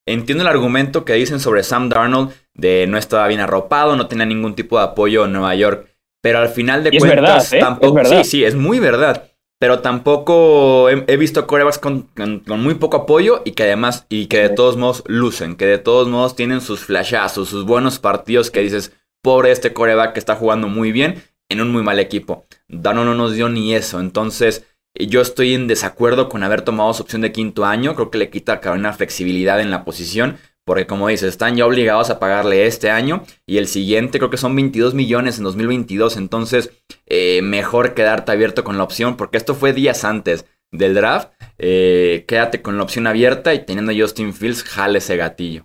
entiendo 0.06 0.42
el 0.42 0.48
argumento 0.48 1.04
que 1.04 1.14
dicen 1.14 1.40
sobre 1.40 1.62
Sam 1.62 1.88
Darnold 1.88 2.32
de 2.54 2.86
no 2.86 2.98
estaba 2.98 3.26
bien 3.28 3.40
arropado, 3.40 3.96
no 3.96 4.08
tenía 4.08 4.26
ningún 4.26 4.54
tipo 4.54 4.78
de 4.78 4.84
apoyo 4.84 5.24
en 5.24 5.32
Nueva 5.32 5.54
York. 5.54 5.88
Pero 6.20 6.38
al 6.38 6.48
final 6.50 6.84
de 6.84 6.96
cuentas, 6.98 7.52
¿eh? 7.52 7.58
tampoco. 7.58 8.04
Sí, 8.04 8.24
sí, 8.24 8.44
es 8.44 8.54
muy 8.54 8.78
verdad 8.78 9.31
pero 9.62 9.78
tampoco 9.78 10.90
he, 10.90 11.16
visto 11.16 11.46
corebacks 11.46 11.78
con, 11.78 12.08
muy 12.48 12.74
poco 12.74 12.96
apoyo 12.96 13.42
y 13.44 13.52
que 13.52 13.62
además, 13.62 14.06
y 14.08 14.26
que 14.26 14.38
de 14.38 14.48
todos 14.48 14.76
modos 14.76 15.04
lucen, 15.06 15.54
que 15.54 15.66
de 15.66 15.78
todos 15.78 16.08
modos 16.08 16.34
tienen 16.34 16.60
sus 16.60 16.80
flashazos, 16.80 17.48
sus 17.48 17.64
buenos 17.64 18.00
partidos 18.00 18.50
que 18.50 18.58
dices, 18.58 18.92
pobre 19.22 19.52
este 19.52 19.72
coreback 19.72 20.14
que 20.14 20.18
está 20.18 20.34
jugando 20.34 20.66
muy 20.66 20.90
bien 20.90 21.22
en 21.48 21.60
un 21.60 21.70
muy 21.70 21.84
mal 21.84 22.00
equipo. 22.00 22.44
Dano 22.66 23.04
no 23.04 23.14
nos 23.14 23.34
dio 23.34 23.48
ni 23.48 23.72
eso, 23.72 24.00
entonces 24.00 24.66
yo 24.96 25.20
estoy 25.20 25.54
en 25.54 25.68
desacuerdo 25.68 26.28
con 26.28 26.42
haber 26.42 26.62
tomado 26.62 26.92
su 26.92 27.04
opción 27.04 27.22
de 27.22 27.30
quinto 27.30 27.64
año, 27.64 27.94
creo 27.94 28.10
que 28.10 28.18
le 28.18 28.30
quita 28.30 28.60
una 28.74 28.92
flexibilidad 28.92 29.60
en 29.60 29.70
la 29.70 29.84
posición, 29.84 30.38
porque 30.64 30.86
como 30.86 31.08
dices, 31.08 31.28
están 31.28 31.56
ya 31.56 31.66
obligados 31.66 32.10
a 32.10 32.18
pagarle 32.18 32.66
este 32.66 32.90
año 32.90 33.22
y 33.46 33.58
el 33.58 33.66
siguiente 33.66 34.18
creo 34.18 34.30
que 34.30 34.36
son 34.36 34.54
22 34.54 34.94
millones 34.94 35.38
en 35.38 35.44
2022. 35.44 36.16
Entonces, 36.16 36.70
eh, 37.06 37.42
mejor 37.42 37.94
quedarte 37.94 38.32
abierto 38.32 38.64
con 38.64 38.78
la 38.78 38.84
opción, 38.84 39.16
porque 39.16 39.38
esto 39.38 39.54
fue 39.54 39.72
días 39.72 40.04
antes 40.04 40.46
del 40.70 40.94
draft. 40.94 41.30
Eh, 41.58 42.24
quédate 42.26 42.62
con 42.62 42.76
la 42.76 42.84
opción 42.84 43.06
abierta 43.06 43.54
y 43.54 43.64
teniendo 43.64 43.92
Justin 43.96 44.32
Fields, 44.32 44.62
jale 44.62 44.98
ese 44.98 45.16
gatillo. 45.16 45.64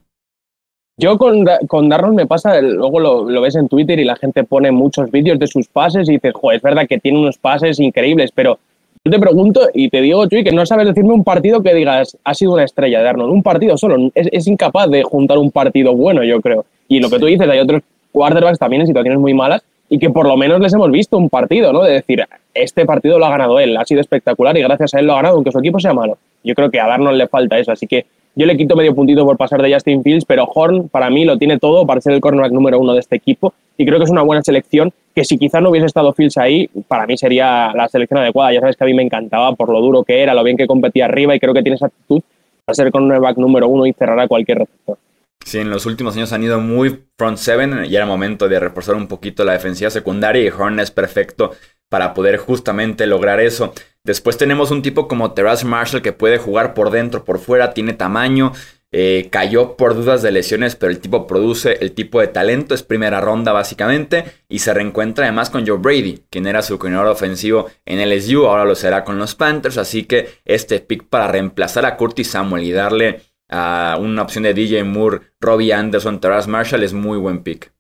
Yo 1.00 1.20
con, 1.20 1.46
con 1.68 1.90
Darnold 1.90 2.16
me 2.16 2.26
pasa, 2.26 2.60
luego 2.60 3.00
lo, 3.00 3.30
lo, 3.30 3.42
ves 3.42 3.56
en 3.56 3.68
Twitter 3.68 4.00
y 4.00 4.04
la 4.04 4.16
gente 4.16 4.44
pone 4.44 4.72
muchos 4.72 5.12
vídeos 5.12 5.38
de 5.38 5.46
sus 5.46 5.68
pases 5.68 6.10
y 6.10 6.14
dices, 6.14 6.34
joder, 6.34 6.58
es 6.58 6.64
verdad 6.64 6.88
que 6.88 6.98
tiene 6.98 7.20
unos 7.20 7.38
pases 7.38 7.80
increíbles, 7.80 8.32
pero 8.34 8.58
yo 9.08 9.12
te 9.12 9.20
pregunto 9.20 9.62
y 9.74 9.90
te 9.90 10.02
digo, 10.02 10.28
Chuy, 10.28 10.44
que 10.44 10.52
no 10.52 10.66
sabes 10.66 10.86
decirme 10.86 11.14
un 11.14 11.24
partido 11.24 11.64
que 11.64 11.74
digas, 11.74 12.18
ha 12.26 12.34
sido 12.34 12.54
una 12.54 12.66
estrella 12.66 13.02
de 13.02 13.08
Arnold. 13.08 13.32
Un 13.32 13.42
partido 13.42 13.78
solo. 13.78 14.12
Es, 14.14 14.48
incapaz 14.48 14.90
de 14.90 15.04
juntar 15.04 15.38
un 15.38 15.50
partido 15.50 15.96
bueno, 15.96 16.26
yo 16.26 16.42
creo. 16.42 16.66
Y 16.90 17.00
lo 17.00 17.10
que 17.10 17.18
tú 17.18 17.26
dices, 17.26 17.48
hay 17.48 17.60
otros 17.60 17.84
quarterbacks 18.12 18.60
también 18.60 18.82
en 18.82 18.88
situaciones 18.88 19.20
muy 19.20 19.34
malas 19.34 19.64
y 19.90 19.98
que 19.98 20.10
por 20.10 20.28
lo 20.28 20.36
menos 20.36 20.60
les 20.60 20.74
hemos 20.74 20.92
visto 20.92 21.18
un 21.18 21.30
partido, 21.30 21.72
¿no? 21.72 21.84
De 21.84 21.94
decir, 21.94 22.22
este 22.54 22.86
partido 22.86 23.18
lo 23.18 23.26
ha 23.26 23.30
ganado 23.30 23.60
él, 23.60 23.78
ha 23.78 23.86
sido 23.86 24.02
espectacular 24.02 24.58
y 24.58 24.62
gracias 24.62 24.94
a 24.94 25.00
él 25.00 25.06
lo 25.06 25.14
ha 25.14 25.18
ganado, 25.18 25.36
aunque 25.36 25.54
su 25.54 25.60
equipo 25.60 25.80
sea 25.80 25.94
malo. 25.94 26.18
Yo 26.44 26.54
creo 26.54 26.70
que 26.70 26.82
a 26.82 26.88
Darnold 26.88 27.18
le 27.18 27.28
falta 27.30 27.58
eso, 27.58 27.72
así 27.72 27.88
que 27.88 28.06
yo 28.38 28.46
le 28.46 28.56
quito 28.56 28.76
medio 28.76 28.94
puntito 28.94 29.26
por 29.26 29.36
pasar 29.36 29.62
de 29.64 29.74
Justin 29.74 30.04
Fields, 30.04 30.24
pero 30.24 30.46
Horn 30.46 30.90
para 30.90 31.10
mí 31.10 31.26
lo 31.26 31.40
tiene 31.40 31.58
todo 31.58 31.88
para 31.88 32.02
ser 32.02 32.14
el 32.14 32.22
cornerback 32.22 32.52
número 32.52 32.80
uno 32.80 32.94
de 32.94 33.00
este 33.00 33.16
equipo 33.16 33.54
y 33.78 33.86
creo 33.86 33.98
que 33.98 34.04
es 34.04 34.12
una 34.12 34.22
buena 34.22 34.44
selección 34.44 34.94
que 35.16 35.26
si 35.26 35.40
quizás 35.40 35.60
no 35.62 35.72
hubiese 35.72 35.88
estado 35.88 36.14
Fields 36.14 36.38
ahí, 36.38 36.70
para 36.88 37.08
mí 37.08 37.18
sería 37.18 37.74
la 37.74 37.88
selección 37.88 38.20
adecuada. 38.20 38.54
Ya 38.54 38.60
sabes 38.60 38.78
que 38.78 38.84
a 38.84 38.88
mí 38.88 38.94
me 38.94 39.02
encantaba 39.02 39.56
por 39.56 39.70
lo 39.70 39.82
duro 39.82 40.04
que 40.04 40.22
era, 40.22 40.36
lo 40.36 40.44
bien 40.44 40.56
que 40.56 40.68
competía 40.68 41.06
arriba 41.06 41.36
y 41.36 41.40
creo 41.40 41.56
que 41.56 41.64
tiene 41.64 41.78
esa 41.78 41.88
actitud 41.88 42.22
para 42.64 42.76
ser 42.76 42.92
cornerback 42.92 43.38
número 43.38 43.68
uno 43.68 43.88
y 43.88 43.94
cerrar 43.94 44.20
a 44.20 44.28
cualquier 44.28 44.60
receptor. 44.60 45.00
Sí, 45.44 45.58
en 45.58 45.72
los 45.72 45.88
últimos 45.88 46.16
años 46.16 46.32
han 46.34 46.44
ido 46.44 46.60
muy 46.60 47.00
front 47.18 47.38
seven 47.38 47.86
y 47.86 47.96
era 47.96 48.06
momento 48.06 48.48
de 48.48 48.60
reforzar 48.60 48.96
un 48.96 49.08
poquito 49.08 49.46
la 49.46 49.54
defensiva 49.54 49.90
secundaria 49.90 50.44
y 50.44 50.50
Horn 50.50 50.80
es 50.80 50.92
perfecto 50.92 51.54
para 51.90 52.14
poder 52.14 52.38
justamente 52.38 53.08
lograr 53.08 53.40
eso. 53.40 53.74
Después 54.08 54.38
tenemos 54.38 54.72
un 54.72 54.82
tipo 54.82 55.10
como 55.10 55.34
Terrace 55.34 55.66
Marshall 55.66 56.02
que 56.02 56.14
puede 56.14 56.38
jugar 56.38 56.74
por 56.74 56.92
dentro, 56.92 57.26
por 57.26 57.40
fuera, 57.40 57.74
tiene 57.74 57.92
tamaño, 57.92 58.54
eh, 58.94 59.28
cayó 59.30 59.76
por 59.76 59.96
dudas 59.96 60.22
de 60.22 60.32
lesiones, 60.32 60.78
pero 60.78 60.94
el 60.94 61.00
tipo 61.00 61.28
produce 61.28 61.80
el 61.82 61.92
tipo 61.92 62.22
de 62.22 62.28
talento, 62.28 62.74
es 62.74 62.84
primera 62.84 63.20
ronda 63.20 63.52
básicamente, 63.52 64.24
y 64.48 64.60
se 64.60 64.74
reencuentra 64.74 65.26
además 65.26 65.50
con 65.50 65.68
Joe 65.68 65.78
Brady, 65.78 66.24
quien 66.30 66.48
era 66.48 66.62
su 66.62 66.80
coordinador 66.80 67.12
ofensivo 67.12 67.70
en 67.86 68.00
LSU, 68.00 68.46
ahora 68.46 68.64
lo 68.64 68.76
será 68.76 69.04
con 69.04 69.20
los 69.20 69.36
Panthers, 69.36 69.78
así 69.78 70.06
que 70.06 70.40
este 70.46 70.80
pick 70.80 71.10
para 71.10 71.28
reemplazar 71.28 71.86
a 71.86 71.98
Curtis 71.98 72.32
Samuel 72.32 72.64
y 72.64 72.72
darle 72.72 73.24
a 73.50 73.98
una 74.00 74.22
opción 74.22 74.46
de 74.46 74.54
DJ 74.54 74.86
Moore, 74.86 75.20
Robbie 75.42 75.74
Anderson, 75.74 76.22
Terrace 76.22 76.50
Marshall 76.50 76.84
es 76.84 76.94
muy 76.94 77.18
buen 77.18 77.44
pick. 77.44 77.74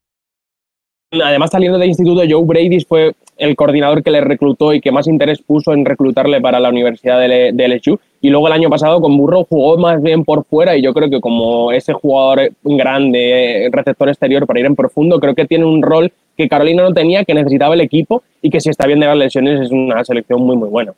Además, 1.12 1.52
saliendo 1.52 1.78
del 1.78 1.90
instituto, 1.90 2.22
Joe 2.30 2.44
Brady 2.46 2.82
fue 2.82 3.14
el 3.38 3.56
coordinador 3.56 4.04
que 4.04 4.12
le 4.12 4.20
reclutó 4.20 4.74
y 4.74 4.82
que 4.82 4.92
más 4.92 5.08
interés 5.08 5.42
puso 5.42 5.72
en 5.74 5.86
reclutarle 5.86 6.42
para 6.42 6.60
la 6.60 6.70
Universidad 6.70 7.20
de, 7.20 7.68
LSU. 7.68 8.00
Y 8.20 8.30
luego 8.30 8.48
el 8.48 8.54
año 8.54 8.70
pasado 8.70 9.00
con 9.00 9.16
Burrow 9.16 9.46
jugó 9.48 9.78
más 9.78 10.02
bien 10.02 10.26
por 10.26 10.44
fuera 10.46 10.76
y 10.76 10.82
yo 10.82 10.94
creo 10.94 11.10
que 11.10 11.22
como 11.22 11.72
ese 11.72 11.94
jugador 11.94 12.52
grande, 12.64 13.70
receptor 13.72 14.10
exterior 14.10 14.46
para 14.46 14.60
ir 14.60 14.66
en 14.66 14.76
profundo, 14.76 15.20
creo 15.20 15.36
que 15.36 15.46
tiene 15.46 15.66
un 15.66 15.82
rol 15.82 16.12
que 16.36 16.50
Carolina 16.50 16.84
no 16.84 16.94
tenía, 16.94 17.24
que 17.24 17.34
necesitaba 17.34 17.76
el 17.76 17.82
equipo 17.82 18.24
y 18.42 18.50
que 18.50 18.60
si 18.60 18.70
está 18.70 18.86
bien 18.86 19.00
de 19.00 19.06
las 19.06 19.18
lesiones 19.18 19.62
es 19.62 19.72
una 19.72 20.04
selección 20.04 20.42
muy 20.42 20.58
muy 20.58 20.70
buena. 20.70 20.94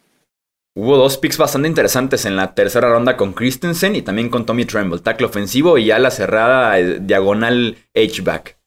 Hubo 0.76 0.98
dos 0.98 1.18
picks 1.18 1.38
bastante 1.38 1.68
interesantes 1.68 2.26
en 2.26 2.36
la 2.36 2.54
tercera 2.54 2.90
ronda 2.90 3.18
con 3.18 3.34
Christensen 3.34 3.96
y 3.96 4.02
también 4.02 4.30
con 4.30 4.46
Tommy 4.46 4.66
Tremble, 4.66 5.00
tackle 5.00 5.28
ofensivo 5.28 5.78
y 5.78 5.92
ala 5.92 6.10
cerrada 6.10 6.80
eh, 6.80 7.00
diagonal 7.02 7.76
H-back. 7.94 8.59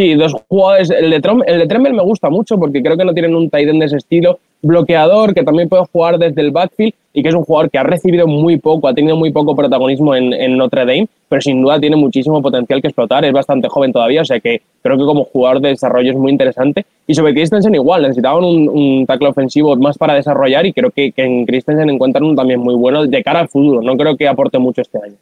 Sí, 0.00 0.14
dos 0.14 0.34
jugadores. 0.48 0.88
El 0.88 1.10
de, 1.10 1.20
Trom, 1.20 1.42
el 1.46 1.58
de 1.58 1.66
Tremel 1.66 1.92
me 1.92 2.02
gusta 2.02 2.30
mucho 2.30 2.56
porque 2.56 2.82
creo 2.82 2.96
que 2.96 3.04
no 3.04 3.12
tienen 3.12 3.36
un 3.36 3.50
tight 3.50 3.68
end 3.68 3.80
de 3.80 3.84
ese 3.84 3.98
estilo. 3.98 4.38
Bloqueador, 4.62 5.34
que 5.34 5.42
también 5.42 5.68
puede 5.68 5.84
jugar 5.92 6.18
desde 6.18 6.40
el 6.40 6.52
backfield 6.52 6.94
y 7.12 7.22
que 7.22 7.28
es 7.28 7.34
un 7.34 7.44
jugador 7.44 7.70
que 7.70 7.76
ha 7.76 7.82
recibido 7.82 8.26
muy 8.26 8.56
poco, 8.56 8.88
ha 8.88 8.94
tenido 8.94 9.14
muy 9.14 9.30
poco 9.30 9.54
protagonismo 9.54 10.14
en, 10.14 10.56
Notre 10.56 10.86
Dame, 10.86 11.06
pero 11.28 11.42
sin 11.42 11.60
duda 11.60 11.78
tiene 11.78 11.96
muchísimo 11.96 12.40
potencial 12.40 12.80
que 12.80 12.88
explotar. 12.88 13.26
Es 13.26 13.32
bastante 13.34 13.68
joven 13.68 13.92
todavía, 13.92 14.22
o 14.22 14.24
sea 14.24 14.40
que 14.40 14.62
creo 14.80 14.96
que 14.96 15.04
como 15.04 15.24
jugador 15.24 15.60
de 15.60 15.68
desarrollo 15.68 16.12
es 16.12 16.16
muy 16.16 16.32
interesante. 16.32 16.86
Y 17.06 17.14
sobre 17.14 17.34
Christensen 17.34 17.74
igual, 17.74 18.00
necesitaban 18.00 18.42
un, 18.42 18.70
un 18.70 19.04
tackle 19.04 19.28
ofensivo 19.28 19.76
más 19.76 19.98
para 19.98 20.14
desarrollar 20.14 20.64
y 20.64 20.72
creo 20.72 20.92
que, 20.92 21.12
que 21.12 21.24
en 21.24 21.44
Christensen 21.44 21.90
encuentran 21.90 22.24
un 22.24 22.36
también 22.36 22.60
muy 22.60 22.74
bueno 22.74 23.04
de 23.04 23.22
cara 23.22 23.40
al 23.40 23.48
futuro. 23.48 23.82
No 23.82 23.98
creo 23.98 24.16
que 24.16 24.26
aporte 24.26 24.58
mucho 24.58 24.80
este 24.80 24.96
año. 24.96 25.16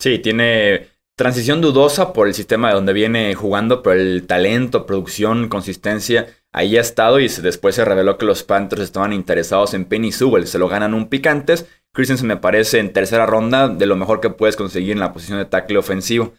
Sí, 0.00 0.18
tiene 0.18 0.93
Transición 1.16 1.60
dudosa 1.60 2.12
por 2.12 2.26
el 2.26 2.34
sistema 2.34 2.68
de 2.68 2.74
donde 2.74 2.92
viene 2.92 3.34
jugando, 3.34 3.84
pero 3.84 4.00
el 4.00 4.26
talento, 4.26 4.84
producción, 4.84 5.48
consistencia, 5.48 6.26
ahí 6.52 6.76
ha 6.76 6.80
estado 6.80 7.20
y 7.20 7.28
después 7.28 7.76
se 7.76 7.84
reveló 7.84 8.18
que 8.18 8.26
los 8.26 8.42
Panthers 8.42 8.82
estaban 8.82 9.12
interesados 9.12 9.74
en 9.74 9.84
Penny 9.84 10.10
Sewell, 10.10 10.48
se 10.48 10.58
lo 10.58 10.66
ganan 10.66 10.92
un 10.92 11.08
picantes. 11.08 11.68
Christensen 11.92 12.26
me 12.26 12.36
parece 12.36 12.80
en 12.80 12.92
tercera 12.92 13.26
ronda 13.26 13.68
de 13.68 13.86
lo 13.86 13.94
mejor 13.94 14.20
que 14.20 14.30
puedes 14.30 14.56
conseguir 14.56 14.90
en 14.90 14.98
la 14.98 15.12
posición 15.12 15.38
de 15.38 15.44
tackle 15.44 15.78
ofensivo. 15.78 16.32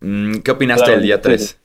Mm, 0.00 0.38
¿Qué 0.38 0.50
opinaste 0.50 0.90
del 0.90 1.02
día 1.02 1.20
3? 1.20 1.60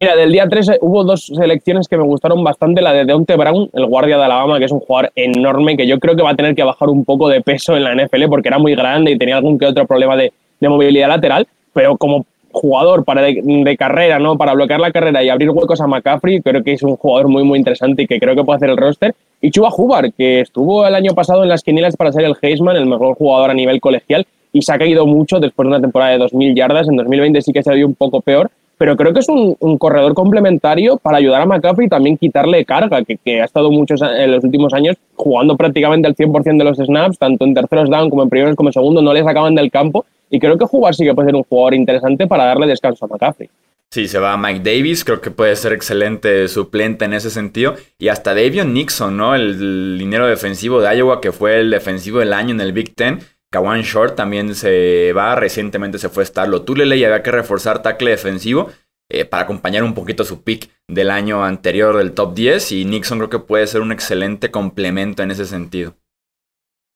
Mira, 0.00 0.16
del 0.16 0.32
día 0.32 0.48
3 0.48 0.68
eh, 0.70 0.78
hubo 0.80 1.04
dos 1.04 1.26
selecciones 1.26 1.86
que 1.86 1.96
me 1.96 2.02
gustaron 2.02 2.42
bastante. 2.42 2.82
La 2.82 2.92
de 2.92 3.04
Deontay 3.04 3.36
Brown, 3.36 3.70
el 3.72 3.86
guardia 3.86 4.16
de 4.16 4.24
Alabama, 4.24 4.58
que 4.58 4.64
es 4.64 4.72
un 4.72 4.80
jugador 4.80 5.12
enorme, 5.14 5.76
que 5.76 5.86
yo 5.86 6.00
creo 6.00 6.16
que 6.16 6.22
va 6.24 6.30
a 6.30 6.36
tener 6.36 6.56
que 6.56 6.64
bajar 6.64 6.88
un 6.88 7.04
poco 7.04 7.28
de 7.28 7.40
peso 7.42 7.76
en 7.76 7.84
la 7.84 7.94
NFL 7.94 8.24
porque 8.28 8.48
era 8.48 8.58
muy 8.58 8.74
grande 8.74 9.12
y 9.12 9.18
tenía 9.18 9.36
algún 9.36 9.56
que 9.56 9.66
otro 9.66 9.86
problema 9.86 10.16
de, 10.16 10.32
de 10.60 10.68
movilidad 10.68 11.08
lateral, 11.08 11.46
pero 11.72 11.96
como 11.96 12.26
jugador 12.50 13.04
para 13.04 13.22
de, 13.22 13.76
carrera, 13.78 14.18
¿no? 14.18 14.36
Para 14.36 14.54
bloquear 14.54 14.80
la 14.80 14.90
carrera 14.90 15.22
y 15.22 15.28
abrir 15.28 15.50
huecos 15.50 15.80
a 15.80 15.86
McCaffrey, 15.86 16.40
creo 16.40 16.62
que 16.62 16.72
es 16.72 16.82
un 16.82 16.96
jugador 16.96 17.28
muy, 17.28 17.44
muy 17.44 17.58
interesante 17.58 18.02
y 18.02 18.06
que 18.06 18.18
creo 18.18 18.34
que 18.34 18.44
puede 18.44 18.56
hacer 18.56 18.70
el 18.70 18.76
roster. 18.76 19.14
Y 19.40 19.50
Chuba 19.50 19.70
Hubar, 19.74 20.12
que 20.12 20.40
estuvo 20.40 20.86
el 20.86 20.94
año 20.94 21.14
pasado 21.14 21.42
en 21.42 21.48
las 21.48 21.62
quinielas 21.62 21.96
para 21.96 22.12
ser 22.12 22.24
el 22.24 22.34
Heisman, 22.40 22.76
el 22.76 22.86
mejor 22.86 23.14
jugador 23.16 23.50
a 23.50 23.54
nivel 23.54 23.80
colegial, 23.80 24.26
y 24.52 24.62
se 24.62 24.72
ha 24.72 24.78
caído 24.78 25.06
mucho 25.06 25.38
después 25.40 25.66
de 25.66 25.68
una 25.68 25.80
temporada 25.80 26.12
de 26.12 26.18
2.000 26.18 26.56
yardas. 26.56 26.88
En 26.88 26.96
2020 26.96 27.42
sí 27.42 27.52
que 27.52 27.62
se 27.62 27.70
ha 27.70 27.76
ido 27.76 27.86
un 27.86 27.94
poco 27.94 28.20
peor, 28.20 28.50
pero 28.78 28.96
creo 28.96 29.12
que 29.12 29.20
es 29.20 29.28
un, 29.28 29.56
corredor 29.78 30.14
complementario 30.14 30.96
para 30.96 31.18
ayudar 31.18 31.42
a 31.42 31.46
McCaffrey 31.46 31.86
y 31.86 31.90
también 31.90 32.16
quitarle 32.16 32.64
carga, 32.64 33.02
que, 33.04 33.40
ha 33.40 33.44
estado 33.44 33.70
muchos 33.70 34.00
en 34.02 34.30
los 34.30 34.42
últimos 34.44 34.72
años 34.72 34.96
jugando 35.14 35.56
prácticamente 35.56 36.06
al 36.08 36.14
100% 36.14 36.58
de 36.58 36.64
los 36.64 36.78
snaps, 36.78 37.18
tanto 37.18 37.44
en 37.44 37.54
terceros 37.54 37.90
down 37.90 38.08
como 38.08 38.22
en 38.22 38.30
primeros 38.30 38.56
como 38.56 38.68
en 38.70 38.72
segundos, 38.72 39.02
no 39.02 39.12
les 39.12 39.24
sacaban 39.24 39.54
del 39.54 39.70
campo 39.70 40.06
y 40.30 40.38
creo 40.38 40.56
que 40.56 40.64
jugar 40.64 40.94
sí 40.94 41.04
que 41.04 41.14
puede 41.14 41.28
ser 41.28 41.36
un 41.36 41.42
jugador 41.42 41.74
interesante 41.74 42.26
para 42.26 42.44
darle 42.44 42.66
descanso 42.66 43.04
a 43.04 43.08
McCaffrey. 43.08 43.50
Sí, 43.90 44.06
se 44.06 44.18
va 44.18 44.36
Mike 44.36 44.60
Davis, 44.60 45.02
creo 45.02 45.22
que 45.22 45.30
puede 45.30 45.56
ser 45.56 45.72
excelente 45.72 46.46
suplente 46.48 47.06
en 47.06 47.14
ese 47.14 47.30
sentido. 47.30 47.74
Y 47.98 48.08
hasta 48.08 48.34
Davion 48.34 48.74
Nixon, 48.74 49.16
¿no? 49.16 49.34
El 49.34 49.98
dinero 49.98 50.26
defensivo 50.26 50.82
de 50.82 50.94
Iowa, 50.94 51.22
que 51.22 51.32
fue 51.32 51.60
el 51.60 51.70
defensivo 51.70 52.18
del 52.18 52.34
año 52.34 52.50
en 52.50 52.60
el 52.60 52.72
Big 52.72 52.94
Ten. 52.94 53.20
Kawan 53.50 53.80
Short 53.80 54.14
también 54.14 54.54
se 54.54 55.12
va, 55.14 55.34
recientemente 55.34 55.98
se 55.98 56.10
fue 56.10 56.24
Starlo 56.24 56.62
Tulele 56.62 56.96
y 56.98 57.04
había 57.04 57.22
que 57.22 57.30
reforzar 57.30 57.82
tackle 57.82 58.10
defensivo 58.10 58.68
eh, 59.10 59.24
para 59.24 59.44
acompañar 59.44 59.84
un 59.84 59.94
poquito 59.94 60.22
su 60.24 60.42
pick 60.42 60.68
del 60.86 61.10
año 61.10 61.42
anterior 61.42 61.96
del 61.96 62.12
top 62.12 62.34
10. 62.34 62.72
Y 62.72 62.84
Nixon 62.84 63.18
creo 63.18 63.30
que 63.30 63.38
puede 63.38 63.66
ser 63.66 63.80
un 63.80 63.90
excelente 63.90 64.50
complemento 64.50 65.22
en 65.22 65.30
ese 65.30 65.46
sentido. 65.46 65.94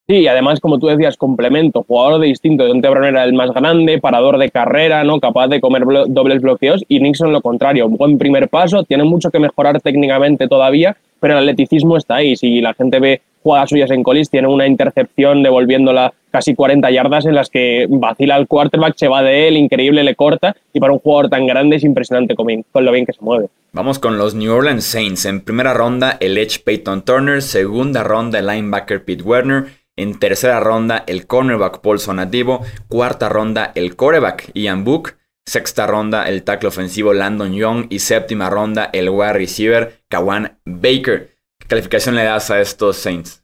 Sí, 0.09 0.27
además, 0.27 0.61
como 0.61 0.79
tú 0.79 0.89
decías, 0.89 1.17
complemento, 1.17 1.85
jugador 1.85 2.21
de 2.21 2.27
distinto. 2.27 2.69
Dante 2.69 2.89
Brown 2.91 3.07
era 3.07 3.25
el 3.25 3.33
más 3.33 3.51
grande, 3.53 3.99
parador 3.99 4.37
de 4.37 4.51
carrera, 4.51 5.05
¿no? 5.05 5.21
Capaz 5.21 5.49
de 5.49 5.61
comer 5.61 5.85
dobles 6.09 6.43
bloqueos. 6.43 6.85
Y 6.87 7.01
Nixon 7.01 7.33
lo 7.33 7.41
contrario, 7.41 7.89
buen 7.89 8.19
primer 8.19 8.49
paso, 8.51 8.83
tiene 8.83 9.05
mucho 9.05 9.31
que 9.31 9.39
mejorar 9.39 9.81
técnicamente 9.81 10.49
todavía, 10.49 10.97
pero 11.19 11.35
el 11.35 11.49
atleticismo 11.49 11.97
está 11.97 12.17
ahí. 12.17 12.37
Si 12.37 12.61
la 12.61 12.75
gente 12.75 12.99
ve 12.99 13.23
jugadas 13.43 13.71
suyas 13.71 13.91
en 13.91 14.03
colis, 14.03 14.29
tiene 14.29 14.49
una 14.49 14.67
intercepción 14.67 15.43
devolviéndola 15.43 16.13
casi 16.33 16.55
40 16.57 16.91
yardas 16.91 17.27
en 17.27 17.37
las 17.37 17.51
que 17.51 17.87
vacila 17.89 18.37
el 18.37 18.49
quarterback, 18.49 18.95
se 18.97 19.07
va 19.07 19.23
de 19.23 19.47
él, 19.47 19.57
increíble, 19.57 20.03
le 20.03 20.17
corta. 20.17 20.57
Y 20.73 20.81
para 20.81 20.93
un 20.93 20.99
jugador 20.99 21.31
tan 21.31 21.47
grande 21.47 21.77
es 21.77 21.85
impresionante 21.85 22.35
con, 22.35 22.47
lo 22.47 22.93
bien 22.93 23.07
que 23.07 23.13
se 23.13 23.21
mueve. 23.21 23.49
Vamos 23.73 23.99
con 23.99 24.19
los 24.19 24.35
New 24.35 24.53
Orleans 24.53 24.85
Saints. 24.85 25.25
En 25.27 25.43
primera 25.43 25.75
ronda, 25.75 26.17
el 26.19 26.37
Edge 26.37 26.59
Peyton 26.65 27.03
Turner. 27.03 27.43
Segunda 27.43 28.03
ronda, 28.03 28.41
el 28.41 28.47
linebacker 28.49 29.05
Pete 29.05 29.23
Werner. 29.23 29.67
En 29.95 30.19
tercera 30.19 30.59
ronda, 30.59 31.05
el 31.07 31.27
cornerback 31.27 31.81
Paul 31.81 32.01
Sonativo. 32.01 32.63
Cuarta 32.89 33.29
ronda, 33.29 33.71
el 33.75 33.95
coreback 33.95 34.51
Ian 34.55 34.85
Book. 34.85 35.17
Sexta 35.45 35.87
ronda, 35.87 36.29
el 36.29 36.45
tackle 36.45 36.69
ofensivo 36.69 37.13
Landon 37.13 37.53
Young. 37.53 37.87
Y 37.91 37.99
séptima 37.99 38.49
ronda, 38.49 38.89
el 38.93 39.11
wide 39.11 39.35
receiver 39.35 40.01
Kawan 40.09 40.59
Baker. 40.65 41.37
¿Qué 41.61 41.69
calificación 41.69 42.15
le 42.15 42.25
das 42.25 42.51
a 42.51 42.61
estos 42.61 42.97
Saints? 42.97 43.42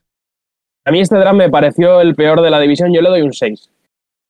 A 0.88 0.90
mí 0.90 1.00
este 1.00 1.16
draft 1.16 1.37
me 1.37 1.50
pareció 1.50 2.00
el 2.00 2.14
peor 2.14 2.40
de 2.40 2.49
la 2.49 2.59
división. 2.59 2.95
Yo 2.95 3.02
le 3.02 3.11
doy 3.11 3.21
un 3.21 3.35
6. 3.35 3.68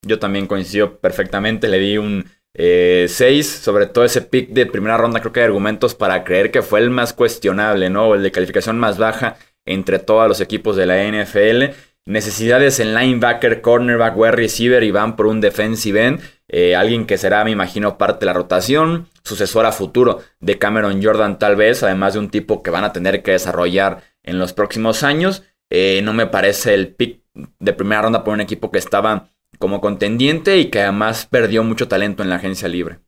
Yo 0.04 0.18
también 0.18 0.48
coincido 0.48 0.96
perfectamente. 0.96 1.68
Le 1.68 1.78
di 1.78 1.98
un 1.98 2.24
6. 2.24 2.34
Eh, 2.54 3.42
sobre 3.44 3.86
todo 3.86 4.04
ese 4.04 4.22
pick 4.22 4.48
de 4.48 4.66
primera 4.66 4.96
ronda. 4.96 5.20
Creo 5.20 5.32
que 5.32 5.38
hay 5.38 5.46
argumentos 5.46 5.94
para 5.94 6.24
creer 6.24 6.50
que 6.50 6.62
fue 6.62 6.80
el 6.80 6.90
más 6.90 7.12
cuestionable, 7.12 7.90
¿no? 7.90 8.12
El 8.12 8.24
de 8.24 8.32
calificación 8.32 8.76
más 8.76 8.98
baja 8.98 9.36
entre 9.66 10.00
todos 10.00 10.26
los 10.26 10.40
equipos 10.40 10.74
de 10.74 10.86
la 10.86 10.96
NFL 11.04 11.76
necesidades 12.08 12.80
en 12.80 12.94
linebacker, 12.94 13.60
cornerback, 13.60 14.16
wide 14.16 14.32
receiver 14.32 14.82
y 14.82 14.90
van 14.90 15.14
por 15.14 15.26
un 15.26 15.42
defensive 15.42 16.06
end. 16.06 16.20
Eh, 16.48 16.74
alguien 16.74 17.06
que 17.06 17.18
será, 17.18 17.44
me 17.44 17.50
imagino, 17.50 17.98
parte 17.98 18.20
de 18.20 18.26
la 18.26 18.32
rotación, 18.32 19.08
sucesor 19.22 19.66
a 19.66 19.72
futuro 19.72 20.22
de 20.40 20.58
Cameron 20.58 21.02
Jordan 21.02 21.38
tal 21.38 21.54
vez, 21.54 21.82
además 21.82 22.14
de 22.14 22.20
un 22.20 22.30
tipo 22.30 22.62
que 22.62 22.70
van 22.70 22.84
a 22.84 22.94
tener 22.94 23.22
que 23.22 23.32
desarrollar 23.32 24.02
en 24.22 24.38
los 24.38 24.54
próximos 24.54 25.02
años. 25.02 25.44
Eh, 25.70 26.00
no 26.02 26.12
me 26.12 26.26
parece 26.26 26.74
el 26.74 26.94
pick 26.94 27.20
de 27.58 27.72
primera 27.72 28.02
ronda 28.02 28.24
por 28.24 28.34
un 28.34 28.40
equipo 28.40 28.70
que 28.70 28.78
estaba 28.78 29.28
como 29.58 29.80
contendiente 29.80 30.58
y 30.58 30.66
que 30.66 30.80
además 30.80 31.26
perdió 31.30 31.64
mucho 31.64 31.88
talento 31.88 32.22
en 32.22 32.30
la 32.30 32.36
agencia 32.36 32.68
libre. 32.68 32.98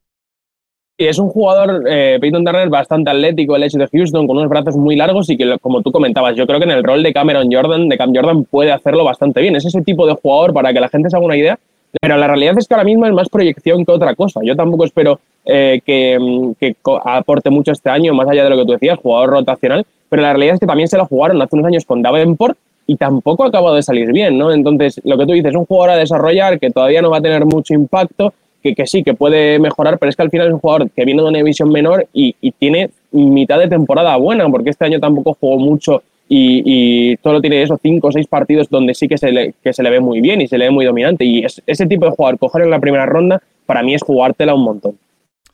Y 1.00 1.06
es 1.06 1.18
un 1.18 1.30
jugador, 1.30 1.84
eh, 1.88 2.18
Peyton 2.20 2.44
Turner, 2.44 2.68
bastante 2.68 3.08
atlético, 3.08 3.56
el 3.56 3.62
hecho 3.62 3.78
de 3.78 3.88
Houston, 3.88 4.26
con 4.26 4.36
unos 4.36 4.50
brazos 4.50 4.76
muy 4.76 4.96
largos 4.96 5.30
y 5.30 5.36
que, 5.38 5.56
como 5.58 5.80
tú 5.80 5.90
comentabas, 5.90 6.36
yo 6.36 6.46
creo 6.46 6.58
que 6.58 6.66
en 6.66 6.72
el 6.72 6.84
rol 6.84 7.02
de 7.02 7.14
Cameron 7.14 7.50
Jordan, 7.50 7.88
de 7.88 7.96
Cam 7.96 8.14
Jordan, 8.14 8.44
puede 8.44 8.70
hacerlo 8.70 9.02
bastante 9.02 9.40
bien. 9.40 9.56
Es 9.56 9.64
ese 9.64 9.80
tipo 9.80 10.06
de 10.06 10.12
jugador 10.12 10.52
para 10.52 10.74
que 10.74 10.80
la 10.80 10.90
gente 10.90 11.08
se 11.08 11.16
haga 11.16 11.24
una 11.24 11.38
idea, 11.38 11.58
pero 12.02 12.18
la 12.18 12.26
realidad 12.26 12.58
es 12.58 12.68
que 12.68 12.74
ahora 12.74 12.84
mismo 12.84 13.06
es 13.06 13.14
más 13.14 13.30
proyección 13.30 13.86
que 13.86 13.92
otra 13.92 14.14
cosa. 14.14 14.40
Yo 14.44 14.54
tampoco 14.54 14.84
espero 14.84 15.20
eh, 15.46 15.80
que, 15.86 16.52
que, 16.60 16.76
aporte 16.84 17.48
mucho 17.48 17.72
este 17.72 17.88
año, 17.88 18.12
más 18.12 18.28
allá 18.28 18.44
de 18.44 18.50
lo 18.50 18.58
que 18.58 18.66
tú 18.66 18.72
decías, 18.72 18.98
jugador 18.98 19.30
rotacional, 19.30 19.86
pero 20.10 20.20
la 20.20 20.32
realidad 20.32 20.54
es 20.54 20.60
que 20.60 20.66
también 20.66 20.88
se 20.88 20.98
lo 20.98 21.06
jugaron 21.06 21.40
hace 21.40 21.56
unos 21.56 21.68
años 21.68 21.86
con 21.86 22.02
Davenport 22.02 22.58
y 22.86 22.96
tampoco 22.96 23.44
ha 23.44 23.48
acabado 23.48 23.76
de 23.76 23.82
salir 23.82 24.12
bien, 24.12 24.36
¿no? 24.36 24.52
Entonces, 24.52 25.00
lo 25.04 25.16
que 25.16 25.24
tú 25.24 25.32
dices, 25.32 25.52
es 25.52 25.56
un 25.56 25.64
jugador 25.64 25.90
a 25.90 25.96
desarrollar 25.96 26.58
que 26.58 26.70
todavía 26.70 27.00
no 27.00 27.10
va 27.10 27.18
a 27.18 27.22
tener 27.22 27.46
mucho 27.46 27.72
impacto, 27.72 28.34
que, 28.62 28.86
sí, 28.86 29.02
que 29.02 29.14
puede 29.14 29.58
mejorar, 29.58 29.98
pero 29.98 30.10
es 30.10 30.16
que 30.16 30.22
al 30.22 30.30
final 30.30 30.48
es 30.48 30.52
un 30.52 30.58
jugador 30.58 30.90
que 30.90 31.04
viene 31.04 31.22
de 31.22 31.28
una 31.28 31.38
división 31.38 31.70
menor 31.70 32.08
y, 32.12 32.34
tiene 32.58 32.90
mitad 33.12 33.58
de 33.58 33.68
temporada 33.68 34.16
buena, 34.16 34.48
porque 34.50 34.70
este 34.70 34.84
año 34.84 34.98
tampoco 34.98 35.36
jugó 35.40 35.58
mucho 35.58 36.02
y, 36.28 37.16
solo 37.22 37.40
tiene 37.40 37.62
esos 37.62 37.78
cinco 37.80 38.08
o 38.08 38.12
seis 38.12 38.26
partidos 38.26 38.68
donde 38.68 38.94
sí 38.94 39.08
que 39.08 39.16
se, 39.16 39.30
le, 39.30 39.54
que 39.62 39.72
se 39.72 39.82
le 39.82 39.90
ve 39.90 40.00
muy 40.00 40.20
bien 40.20 40.40
y 40.40 40.48
se 40.48 40.58
le 40.58 40.66
ve 40.66 40.70
muy 40.70 40.84
dominante. 40.84 41.24
Y 41.24 41.44
ese 41.44 41.86
tipo 41.86 42.04
de 42.04 42.10
jugador, 42.10 42.38
coger 42.38 42.62
en 42.62 42.70
la 42.70 42.80
primera 42.80 43.06
ronda, 43.06 43.40
para 43.66 43.82
mí 43.82 43.94
es 43.94 44.02
jugártela 44.02 44.54
un 44.54 44.64
montón. 44.64 44.98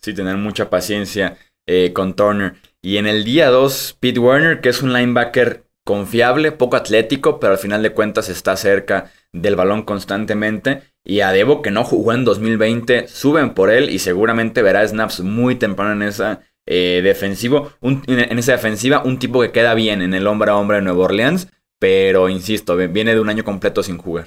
Sí, 0.00 0.14
tener 0.14 0.36
mucha 0.36 0.70
paciencia 0.70 1.36
eh, 1.66 1.92
con 1.92 2.14
Turner. 2.14 2.54
Y 2.86 2.98
en 2.98 3.08
el 3.08 3.24
día 3.24 3.50
2, 3.50 3.96
Pete 3.98 4.20
Werner, 4.20 4.60
que 4.60 4.68
es 4.68 4.80
un 4.80 4.92
linebacker 4.92 5.64
confiable, 5.84 6.52
poco 6.52 6.76
atlético, 6.76 7.40
pero 7.40 7.54
al 7.54 7.58
final 7.58 7.82
de 7.82 7.90
cuentas 7.90 8.28
está 8.28 8.56
cerca 8.56 9.10
del 9.32 9.56
balón 9.56 9.82
constantemente. 9.82 10.82
Y 11.04 11.18
a 11.18 11.32
Debo, 11.32 11.62
que 11.62 11.72
no 11.72 11.82
jugó 11.82 12.12
en 12.12 12.24
2020, 12.24 13.08
suben 13.08 13.54
por 13.54 13.72
él 13.72 13.90
y 13.90 13.98
seguramente 13.98 14.62
verá 14.62 14.86
snaps 14.86 15.18
muy 15.18 15.56
temprano 15.56 15.94
en 15.94 16.02
esa 16.08 16.42
eh, 16.64 17.00
defensivo, 17.02 17.72
en 17.82 18.38
esa 18.38 18.52
defensiva, 18.52 19.02
un 19.04 19.18
tipo 19.18 19.40
que 19.40 19.50
queda 19.50 19.74
bien 19.74 20.00
en 20.00 20.14
el 20.14 20.28
hombre 20.28 20.52
a 20.52 20.56
hombre 20.56 20.76
de 20.76 20.84
Nueva 20.84 21.06
Orleans, 21.06 21.48
pero 21.80 22.28
insisto, 22.28 22.76
viene 22.76 23.16
de 23.16 23.20
un 23.20 23.28
año 23.28 23.42
completo 23.42 23.82
sin 23.82 23.98
jugar. 23.98 24.26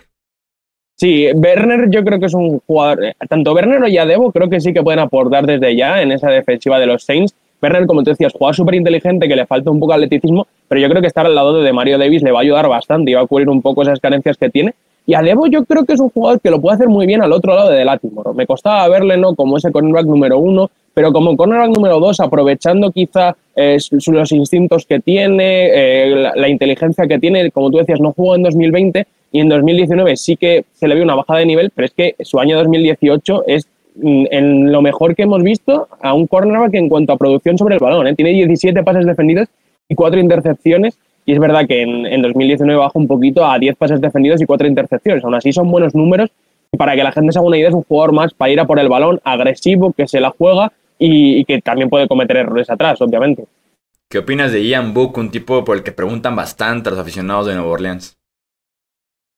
Sí, 0.98 1.28
Werner 1.34 1.89
yo 1.89 2.04
creo 2.04 2.20
que 2.20 2.25
es 2.25 2.34
un 2.34 2.60
jugador, 2.68 3.06
eh, 3.06 3.16
tanto 3.30 3.54
Werner 3.54 3.88
y 3.88 3.98
Adebo 3.98 4.34
creo 4.34 4.50
que 4.50 4.60
sí 4.60 4.74
que 4.74 4.84
pueden 4.84 5.00
aportar 5.00 5.46
desde 5.46 5.78
ya 5.78 6.01
en 6.01 6.12
esa 6.12 6.30
defensiva 6.30 6.78
de 6.78 6.88
los 6.88 7.06
Saints. 7.06 7.34
Werner, 7.62 7.86
como 7.88 8.04
tú 8.04 8.12
decías, 8.12 8.34
jugador 8.34 8.56
súper 8.56 8.75
inteligente, 8.75 9.28
que 9.28 9.36
le 9.36 9.46
falta 9.46 9.72
un 9.72 9.80
poco 9.80 9.94
atleticismo, 9.94 10.48
pero 10.68 10.82
yo 10.82 10.89
creo 10.89 11.01
que 11.01 11.08
estar 11.08 11.25
al 11.25 11.36
lado 11.36 11.62
de 11.62 11.74
Mario 11.74 11.98
Davis 11.98 12.24
le 12.24 12.32
va 12.32 12.39
a 12.39 12.42
ayudar 12.42 12.68
bastante 12.68 13.12
y 13.12 13.13
va 13.13 13.22
a 13.22 13.28
cubrir 13.28 13.50
un 13.50 13.62
poco 13.62 13.82
esas 13.82 14.00
carencias 14.00 14.38
que 14.38 14.50
tiene. 14.50 14.74
Y 15.06 15.16
a 15.16 15.24
Debo 15.24 15.48
yo 15.48 15.66
creo 15.66 15.86
que 15.86 15.94
es 15.94 16.00
un 16.00 16.10
jugador 16.10 16.39
que 16.39 16.51
lo 16.51 16.62
puede 16.62 16.75
hacer 16.75 16.88
muy 16.88 17.08
bien 17.08 17.24
al 17.24 17.34
otro 17.34 17.56
lado 17.56 17.72
de 17.72 17.84
Latimore. 17.84 18.32
Me 18.36 18.46
costaba 18.46 18.88
verle, 18.89 19.18
¿no? 19.18 19.34
Como 19.34 19.58
ese 19.58 19.72
cornerback 19.72 20.06
número 20.06 20.38
uno, 20.38 20.70
pero 20.94 21.12
como 21.12 21.36
cornerback 21.36 21.75
número 21.75 22.00
dos, 22.00 22.20
aprovechando 22.20 22.92
quizá 22.92 23.36
eh, 23.56 23.80
los 23.89 24.32
instintos 24.32 24.86
que 24.86 25.00
tiene, 25.00 25.70
eh, 25.74 26.32
la, 26.36 26.48
inteligencia 26.48 27.08
que 27.08 27.18
tiene. 27.18 27.50
Como 27.50 27.72
tú 27.72 27.80
decías, 27.80 28.00
no 28.00 28.13
jugó 28.13 28.36
en 28.36 28.44
2020 28.44 29.08
y 29.32 29.39
en 29.39 29.50
2019 29.50 30.16
sí 30.16 30.36
que 30.36 30.66
se 30.74 30.88
le 30.88 30.94
vio 30.94 31.04
una 31.04 31.16
bajada 31.16 31.39
de 31.39 31.48
nivel, 31.48 31.72
pero 31.74 31.88
es 31.88 31.94
que 31.94 32.16
su 32.20 32.39
año 32.39 32.58
2018 32.58 33.46
es 33.48 33.68
en 34.01 34.72
lo 34.72 34.82
mejor 34.82 35.15
que 35.15 35.24
hemos 35.24 35.44
visto 35.44 35.88
a 36.01 36.13
un 36.13 36.27
cornerback 36.27 36.74
en 36.75 36.89
cuanto 36.89 37.13
a 37.13 37.18
producción 37.18 37.58
sobre 37.58 37.75
el 37.75 37.79
balón. 37.79 38.08
¿eh? 38.08 38.15
Tiene 38.15 38.32
17 38.32 38.84
pases 38.84 39.06
defendidos 39.06 39.48
y 39.88 39.96
4 39.96 40.20
intercepciones. 40.20 40.98
Y 41.25 41.34
es 41.34 41.39
verdad 41.39 41.68
que 41.68 41.82
en, 41.82 42.06
en 42.06 42.22
2019 42.22 42.79
bajó 42.79 42.98
un 42.98 43.08
poquito 43.08 43.46
a 43.46 43.60
10 43.60 43.75
pases 43.75 44.01
defendidos 44.01 44.41
y 44.41 44.46
4 44.46 44.68
intercepciones. 44.68 45.24
Aún 45.24 45.36
así 45.36 45.51
son 45.51 45.70
buenos 45.70 45.94
números. 45.94 46.29
Y 46.72 46.77
para 46.77 46.96
que 46.96 47.03
la 47.03 47.12
gente 47.12 47.32
se 47.32 47.39
haga 47.39 47.48
una 47.48 47.58
idea, 47.58 47.70
es 47.70 47.75
un 47.75 47.84
jugador 47.84 48.13
más 48.13 48.34
para 48.34 48.51
ir 48.51 48.60
a 48.60 48.65
por 48.65 48.79
el 48.79 48.89
balón, 48.89 49.20
agresivo, 49.24 49.91
que 49.94 50.08
se 50.08 50.20
la 50.20 50.29
juega 50.29 50.72
y, 50.98 51.39
y 51.39 51.46
que 51.46 51.62
también 51.62 51.89
puede 51.89 52.08
cometer 52.08 52.38
errores 52.38 52.70
atrás, 52.70 53.01
obviamente. 53.01 53.46
¿Qué 54.10 54.20
opinas 54.20 54.51
de 54.51 54.65
Ian 54.65 54.94
Book, 54.94 55.18
un 55.18 55.32
tipo 55.32 55.63
por 55.63 55.77
el 55.77 55.84
que 55.84 55.91
preguntan 55.91 56.36
bastante 56.36 56.89
a 56.89 56.91
los 56.91 57.00
aficionados 57.00 57.48
de 57.48 57.56
Nueva 57.56 57.70
Orleans? 57.70 58.19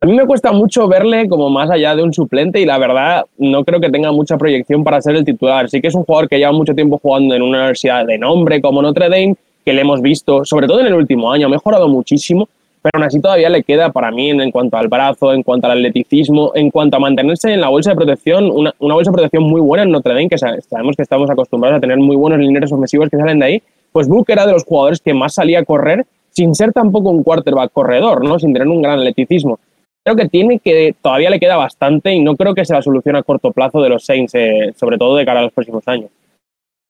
A 0.03 0.07
mí 0.07 0.13
me 0.13 0.25
cuesta 0.25 0.51
mucho 0.51 0.87
verle 0.87 1.29
como 1.29 1.51
más 1.51 1.69
allá 1.69 1.95
de 1.95 2.01
un 2.01 2.11
suplente 2.11 2.59
y 2.59 2.65
la 2.65 2.79
verdad 2.79 3.23
no 3.37 3.63
creo 3.63 3.79
que 3.79 3.91
tenga 3.91 4.11
mucha 4.11 4.35
proyección 4.35 4.83
para 4.83 4.99
ser 4.99 5.15
el 5.15 5.23
titular. 5.23 5.69
Sí 5.69 5.79
que 5.79 5.89
es 5.89 5.93
un 5.93 6.05
jugador 6.05 6.27
que 6.27 6.39
lleva 6.39 6.51
mucho 6.51 6.73
tiempo 6.73 6.97
jugando 6.97 7.35
en 7.35 7.43
una 7.43 7.59
universidad 7.59 8.07
de 8.07 8.17
nombre 8.17 8.59
como 8.61 8.81
Notre 8.81 9.09
Dame, 9.09 9.35
que 9.63 9.73
le 9.73 9.81
hemos 9.81 10.01
visto, 10.01 10.43
sobre 10.43 10.65
todo 10.65 10.79
en 10.79 10.87
el 10.87 10.95
último 10.95 11.31
año, 11.31 11.45
ha 11.45 11.49
mejorado 11.51 11.87
muchísimo, 11.87 12.49
pero 12.81 12.93
aún 12.95 13.03
así 13.03 13.21
todavía 13.21 13.47
le 13.51 13.61
queda 13.61 13.91
para 13.91 14.09
mí 14.09 14.31
en, 14.31 14.49
cuanto 14.49 14.75
al 14.75 14.87
brazo, 14.87 15.33
en 15.33 15.43
cuanto 15.43 15.67
al 15.67 15.73
atleticismo, 15.73 16.51
en 16.55 16.71
cuanto 16.71 16.97
a 16.97 16.99
mantenerse 16.99 17.53
en 17.53 17.61
la 17.61 17.69
bolsa 17.69 17.91
de 17.91 17.97
protección, 17.97 18.49
una, 18.49 18.73
bolsa 18.79 19.11
de 19.11 19.13
protección 19.13 19.43
muy 19.43 19.61
buena 19.61 19.83
en 19.83 19.91
Notre 19.91 20.15
Dame, 20.15 20.29
que 20.29 20.39
sabemos 20.39 20.95
que 20.95 21.03
estamos 21.03 21.29
acostumbrados 21.29 21.77
a 21.77 21.79
tener 21.79 21.99
muy 21.99 22.15
buenos 22.15 22.39
lineros 22.39 22.71
ofensivos 22.71 23.07
que 23.07 23.17
salen 23.17 23.37
de 23.37 23.45
ahí, 23.45 23.63
pues 23.91 24.07
Book 24.07 24.25
era 24.29 24.47
de 24.47 24.53
los 24.53 24.63
jugadores 24.63 24.99
que 24.99 25.13
más 25.13 25.35
salía 25.35 25.59
a 25.59 25.63
correr 25.63 26.07
sin 26.31 26.55
ser 26.55 26.73
tampoco 26.73 27.11
un 27.11 27.21
quarterback 27.21 27.71
corredor, 27.71 28.23
¿no? 28.23 28.39
sin 28.39 28.51
tener 28.51 28.67
un 28.67 28.81
gran 28.81 28.97
atleticismo 28.97 29.59
creo 30.03 30.15
que 30.15 30.29
tiene 30.29 30.59
que 30.59 30.95
todavía 31.01 31.29
le 31.29 31.39
queda 31.39 31.57
bastante 31.57 32.11
y 32.11 32.19
no 32.19 32.35
creo 32.35 32.53
que 32.53 32.65
sea 32.65 32.77
la 32.77 32.81
solución 32.81 33.15
a 33.15 33.23
corto 33.23 33.51
plazo 33.51 33.81
de 33.81 33.89
los 33.89 34.05
Saints, 34.05 34.33
eh, 34.35 34.73
sobre 34.75 34.97
todo 34.97 35.15
de 35.15 35.25
cara 35.25 35.39
a 35.39 35.43
los 35.43 35.53
próximos 35.53 35.87
años. 35.87 36.09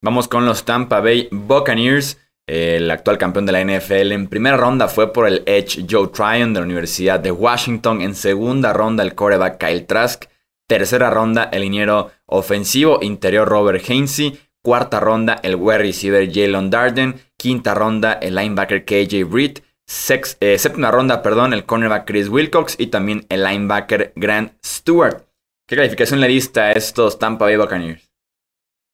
Vamos 0.01 0.27
con 0.27 0.45
los 0.45 0.65
Tampa 0.65 0.99
Bay 0.99 1.27
Buccaneers. 1.31 2.17
El 2.47 2.89
actual 2.89 3.17
campeón 3.17 3.45
de 3.45 3.51
la 3.51 3.61
NFL 3.63 4.11
en 4.11 4.27
primera 4.27 4.57
ronda 4.57 4.87
fue 4.87 5.13
por 5.13 5.27
el 5.27 5.43
Edge 5.45 5.85
Joe 5.89 6.07
Tryon 6.07 6.53
de 6.53 6.59
la 6.59 6.65
Universidad 6.65 7.19
de 7.19 7.31
Washington. 7.31 8.01
En 8.01 8.15
segunda 8.15 8.73
ronda 8.73 9.03
el 9.03 9.13
coreback 9.13 9.57
Kyle 9.57 9.85
Trask. 9.85 10.25
Tercera 10.67 11.09
ronda 11.11 11.49
el 11.51 11.61
liniero 11.61 12.11
ofensivo 12.25 12.99
interior 13.01 13.47
Robert 13.47 13.83
Hainsey. 13.87 14.39
Cuarta 14.63 14.99
ronda 14.99 15.39
el 15.43 15.55
wide 15.55 15.79
receiver 15.79 16.31
Jalen 16.31 16.69
Darden. 16.69 17.15
Quinta 17.37 17.75
ronda 17.75 18.13
el 18.13 18.35
linebacker 18.35 18.85
KJ 18.85 19.23
Britt. 19.25 19.59
Sex, 19.91 20.37
eh, 20.39 20.57
séptima 20.57 20.89
ronda, 20.89 21.21
perdón, 21.21 21.51
el 21.51 21.65
cornerback 21.65 22.07
Chris 22.07 22.29
Wilcox 22.29 22.79
y 22.79 22.87
también 22.87 23.25
el 23.27 23.43
linebacker 23.43 24.13
Grant 24.15 24.53
Stewart. 24.65 25.25
¿Qué 25.67 25.75
calificación 25.75 26.21
le 26.21 26.29
diste 26.29 26.61
a 26.61 26.71
estos 26.71 27.19
Tampa 27.19 27.43
Bay 27.43 27.57
Buccaneers? 27.57 28.09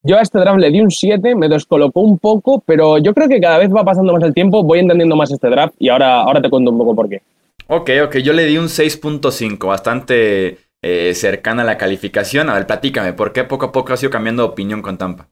Yo 0.01 0.18
a 0.18 0.24
este 0.24 0.39
draft 0.39 0.60
le 0.60 0.72
di 0.72 0.82
un 0.82 0.89
7, 0.89 1.36
me 1.36 1.50
descolocó 1.50 2.01
un 2.01 2.18
poco, 2.18 2.63
pero 2.66 2.98
yo 2.98 3.13
creo 3.13 3.30
que 3.30 3.39
cada 3.39 3.60
vez 3.60 3.70
va 3.70 3.86
pasando 3.86 4.12
más 4.12 4.24
el 4.24 4.34
tiempo, 4.34 4.63
voy 4.63 4.80
entendiendo 4.80 5.16
más 5.16 5.30
este 5.30 5.48
draft 5.50 5.75
y 5.77 5.89
ahora, 5.89 6.22
ahora 6.22 6.42
te 6.42 6.50
cuento 6.50 6.72
un 6.72 6.80
poco 6.80 6.96
por 6.96 7.08
qué. 7.08 7.22
Ok, 7.68 7.92
ok, 8.06 8.18
yo 8.18 8.34
le 8.34 8.46
di 8.46 8.58
un 8.58 8.66
6.5, 8.66 9.68
bastante 9.68 10.58
eh, 10.82 11.13
cercana 11.13 11.62
a 11.62 11.66
la 11.66 11.77
calificación. 11.77 12.50
A 12.50 12.56
ver, 12.56 12.66
platícame, 12.66 13.13
¿por 13.13 13.34
qué 13.34 13.44
poco 13.44 13.68
a 13.68 13.72
poco 13.72 13.94
has 13.94 14.01
ido 14.01 14.10
cambiando 14.10 14.42
de 14.42 14.50
opinión 14.50 14.82
con 14.82 14.98
Tampa? 14.98 15.30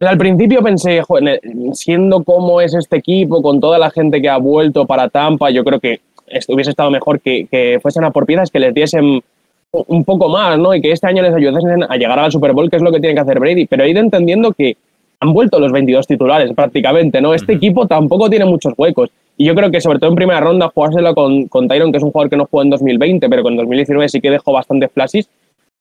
Al 0.00 0.16
principio 0.16 0.62
pensé, 0.62 1.02
joder, 1.02 1.40
siendo 1.72 2.22
como 2.22 2.60
es 2.60 2.72
este 2.72 2.98
equipo, 2.98 3.42
con 3.42 3.58
toda 3.58 3.78
la 3.78 3.90
gente 3.90 4.22
que 4.22 4.28
ha 4.28 4.38
vuelto 4.38 4.86
para 4.86 5.08
Tampa, 5.08 5.50
yo 5.50 5.64
creo 5.64 5.80
que 5.80 6.00
hubiese 6.48 6.70
estado 6.70 6.90
mejor 6.90 7.20
que, 7.20 7.48
que, 7.50 7.80
fuesen 7.82 8.04
a 8.04 8.12
por 8.12 8.24
piezas 8.24 8.50
que 8.50 8.60
les 8.60 8.72
diesen 8.72 9.22
un 9.72 10.04
poco 10.04 10.28
más, 10.28 10.56
¿no? 10.56 10.72
Y 10.72 10.80
que 10.80 10.92
este 10.92 11.08
año 11.08 11.22
les 11.22 11.34
ayudasen 11.34 11.82
a 11.82 11.96
llegar 11.96 12.18
al 12.18 12.30
Super 12.30 12.52
Bowl, 12.52 12.70
que 12.70 12.76
es 12.76 12.82
lo 12.82 12.92
que 12.92 13.00
tiene 13.00 13.14
que 13.14 13.22
hacer 13.22 13.40
Brady. 13.40 13.66
Pero 13.66 13.82
he 13.82 13.90
ido 13.90 14.00
entendiendo 14.00 14.52
que 14.52 14.76
han 15.18 15.32
vuelto 15.32 15.58
los 15.58 15.72
22 15.72 16.06
titulares 16.06 16.52
prácticamente, 16.54 17.20
¿no? 17.20 17.34
Este 17.34 17.52
uh 17.52 17.54
-huh. 17.54 17.58
equipo 17.58 17.86
tampoco 17.86 18.30
tiene 18.30 18.44
muchos 18.44 18.74
huecos. 18.76 19.10
Y 19.36 19.46
yo 19.46 19.54
creo 19.56 19.70
que, 19.70 19.80
sobre 19.80 19.98
todo 19.98 20.10
en 20.10 20.16
primera 20.16 20.40
ronda, 20.40 20.70
jugárselo 20.72 21.12
con, 21.14 21.48
con 21.48 21.66
Tyron, 21.66 21.90
que 21.90 21.98
es 21.98 22.04
un 22.04 22.12
jugador 22.12 22.30
que 22.30 22.36
no 22.36 22.46
jugó 22.46 22.62
en 22.62 22.70
2020, 22.70 23.28
pero 23.28 23.42
con 23.42 23.56
2019 23.56 24.08
sí 24.08 24.20
que 24.20 24.30
dejó 24.30 24.52
bastante 24.52 24.88
flashes 24.88 25.28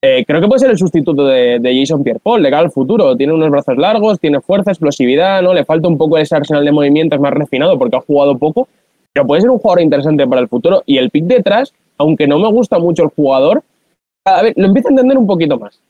eh, 0.01 0.23
creo 0.27 0.39
que 0.39 0.47
puede 0.47 0.59
ser 0.59 0.69
el 0.69 0.77
sustituto 0.77 1.25
de, 1.25 1.59
de 1.59 1.79
Jason 1.79 2.03
Pierre-Paul 2.03 2.43
de 2.43 2.49
cara 2.49 2.63
al 2.63 2.71
futuro. 2.71 3.15
Tiene 3.17 3.33
unos 3.33 3.49
brazos 3.49 3.77
largos, 3.77 4.19
tiene 4.19 4.41
fuerza, 4.41 4.71
explosividad, 4.71 5.41
¿no? 5.41 5.53
Le 5.53 5.65
falta 5.65 5.87
un 5.87 5.97
poco 5.97 6.17
ese 6.17 6.35
arsenal 6.35 6.63
de 6.63 6.71
movimientos 6.71 7.19
más 7.19 7.33
refinado 7.33 7.77
porque 7.79 7.97
ha 7.97 8.01
jugado 8.01 8.37
poco, 8.37 8.67
pero 9.11 9.25
puede 9.25 9.41
ser 9.41 9.49
un 9.49 9.59
jugador 9.59 9.81
interesante 9.81 10.27
para 10.27 10.41
el 10.41 10.47
futuro. 10.47 10.83
Y 10.85 10.97
el 10.97 11.09
pick 11.09 11.25
detrás, 11.25 11.73
aunque 11.97 12.27
no 12.27 12.37
me 12.37 12.49
gusta 12.49 12.77
mucho 12.77 13.03
el 13.03 13.09
jugador, 13.09 13.63
cada 14.23 14.43
vez 14.43 14.53
lo 14.55 14.67
empiezo 14.67 14.89
a 14.89 14.91
entender 14.91 15.17
un 15.17 15.25
poquito 15.25 15.57
más. 15.57 15.81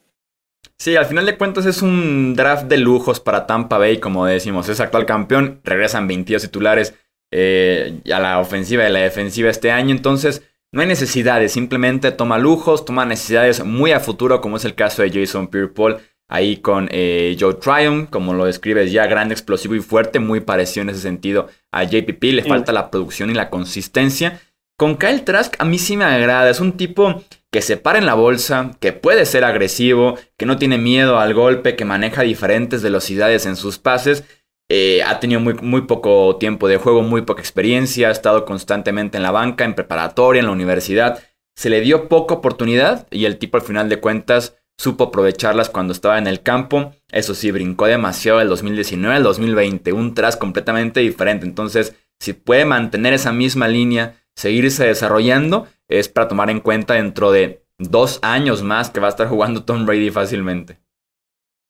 Sí, 0.79 0.95
al 0.95 1.05
final 1.05 1.25
de 1.25 1.37
cuentas 1.37 1.65
es 1.65 1.81
un 1.81 2.35
draft 2.35 2.67
de 2.67 2.77
lujos 2.77 3.19
para 3.19 3.47
Tampa 3.47 3.77
Bay, 3.77 3.97
como 3.97 4.25
decimos. 4.25 4.69
Es 4.69 4.79
actual 4.79 5.05
campeón, 5.05 5.59
regresan 5.63 6.07
22 6.07 6.43
titulares 6.43 6.93
eh, 7.31 7.99
a 8.13 8.19
la 8.19 8.39
ofensiva 8.39 8.83
y 8.83 8.85
a 8.85 8.89
la 8.89 8.99
defensiva 8.99 9.49
este 9.49 9.71
año. 9.71 9.93
Entonces, 9.93 10.43
no 10.77 10.83
hay 10.83 10.87
necesidades, 10.87 11.53
simplemente 11.53 12.11
toma 12.11 12.37
lujos, 12.37 12.85
toma 12.85 13.03
necesidades 13.03 13.65
muy 13.65 13.93
a 13.93 13.99
futuro, 13.99 14.41
como 14.41 14.57
es 14.57 14.65
el 14.65 14.75
caso 14.75 15.01
de 15.01 15.09
Jason 15.09 15.47
Pierre-Paul 15.47 15.97
ahí 16.29 16.57
con 16.57 16.87
eh, 16.91 17.35
Joe 17.39 17.55
Tryon, 17.55 18.05
como 18.05 18.35
lo 18.35 18.45
describes 18.45 18.91
ya, 18.91 19.07
grande, 19.07 19.33
explosivo 19.33 19.73
y 19.73 19.79
fuerte, 19.79 20.19
muy 20.19 20.39
parecido 20.39 20.83
en 20.83 20.91
ese 20.91 20.99
sentido 20.99 21.47
a 21.71 21.83
JPP, 21.83 22.23
le 22.25 22.43
falta 22.43 22.73
la 22.73 22.91
producción 22.91 23.31
y 23.31 23.33
la 23.33 23.49
consistencia. 23.49 24.39
Con 24.77 24.97
Kyle 24.97 25.23
Trask 25.23 25.55
a 25.57 25.65
mí 25.65 25.79
sí 25.79 25.97
me 25.97 26.05
agrada, 26.05 26.47
es 26.47 26.59
un 26.59 26.73
tipo 26.73 27.23
que 27.51 27.63
se 27.63 27.77
para 27.77 27.97
en 27.97 28.05
la 28.05 28.13
bolsa, 28.13 28.77
que 28.79 28.93
puede 28.93 29.25
ser 29.25 29.45
agresivo, 29.45 30.19
que 30.37 30.45
no 30.45 30.59
tiene 30.59 30.77
miedo 30.77 31.17
al 31.17 31.33
golpe, 31.33 31.75
que 31.75 31.85
maneja 31.85 32.21
diferentes 32.21 32.83
velocidades 32.83 33.47
en 33.47 33.55
sus 33.55 33.79
pases 33.79 34.25
eh, 34.69 35.01
ha 35.03 35.19
tenido 35.19 35.39
muy, 35.39 35.81
poco 35.81 36.35
tiempo 36.37 36.67
de 36.67 36.77
juego, 36.77 37.01
muy 37.01 37.21
poca 37.21 37.41
experiencia, 37.41 38.09
ha 38.09 38.11
estado 38.11 38.45
constantemente 38.45 39.17
en 39.17 39.23
la 39.23 39.31
banca, 39.31 39.63
en 39.63 39.75
preparatoria, 39.75 40.41
en 40.41 40.47
la 40.47 40.51
universidad. 40.51 41.23
Se 41.55 41.69
le 41.69 41.81
dio 41.81 42.09
poca 42.09 42.35
oportunidad 42.35 43.07
y 43.09 43.25
el 43.25 43.37
tipo 43.37 43.57
al 43.57 43.63
final 43.63 43.89
de 43.89 43.99
cuentas 43.99 44.57
supo 44.77 45.05
aprovecharlas 45.05 45.69
cuando 45.69 45.93
estaba 45.93 46.17
en 46.17 46.27
el 46.27 46.41
campo. 46.41 46.93
Eso 47.11 47.33
sí, 47.33 47.49
brincó 47.51 47.87
demasiado 47.87 48.39
del 48.39 48.49
2019 48.49 49.15
al 49.15 49.23
2020, 49.23 49.93
un 49.93 50.13
tras 50.13 50.35
completamente 50.35 50.99
diferente. 50.99 51.45
Entonces, 51.45 51.95
si 52.19 52.33
puede 52.33 52.65
mantener 52.65 53.13
esa 53.13 53.31
misma 53.31 53.67
línea, 53.67 54.21
seguirse 54.35 54.85
desarrollando, 54.85 55.67
es 55.87 56.09
para 56.09 56.27
tomar 56.27 56.49
en 56.49 56.59
cuenta 56.59 56.95
dentro 56.95 57.31
de 57.31 57.63
dos 57.79 58.19
años 58.21 58.63
más 58.63 58.89
que 58.89 58.99
va 58.99 59.07
a 59.07 59.11
estar 59.11 59.27
jugando 59.27 59.63
Tom 59.63 59.85
Brady 59.85 60.09
fácilmente. 60.09 60.79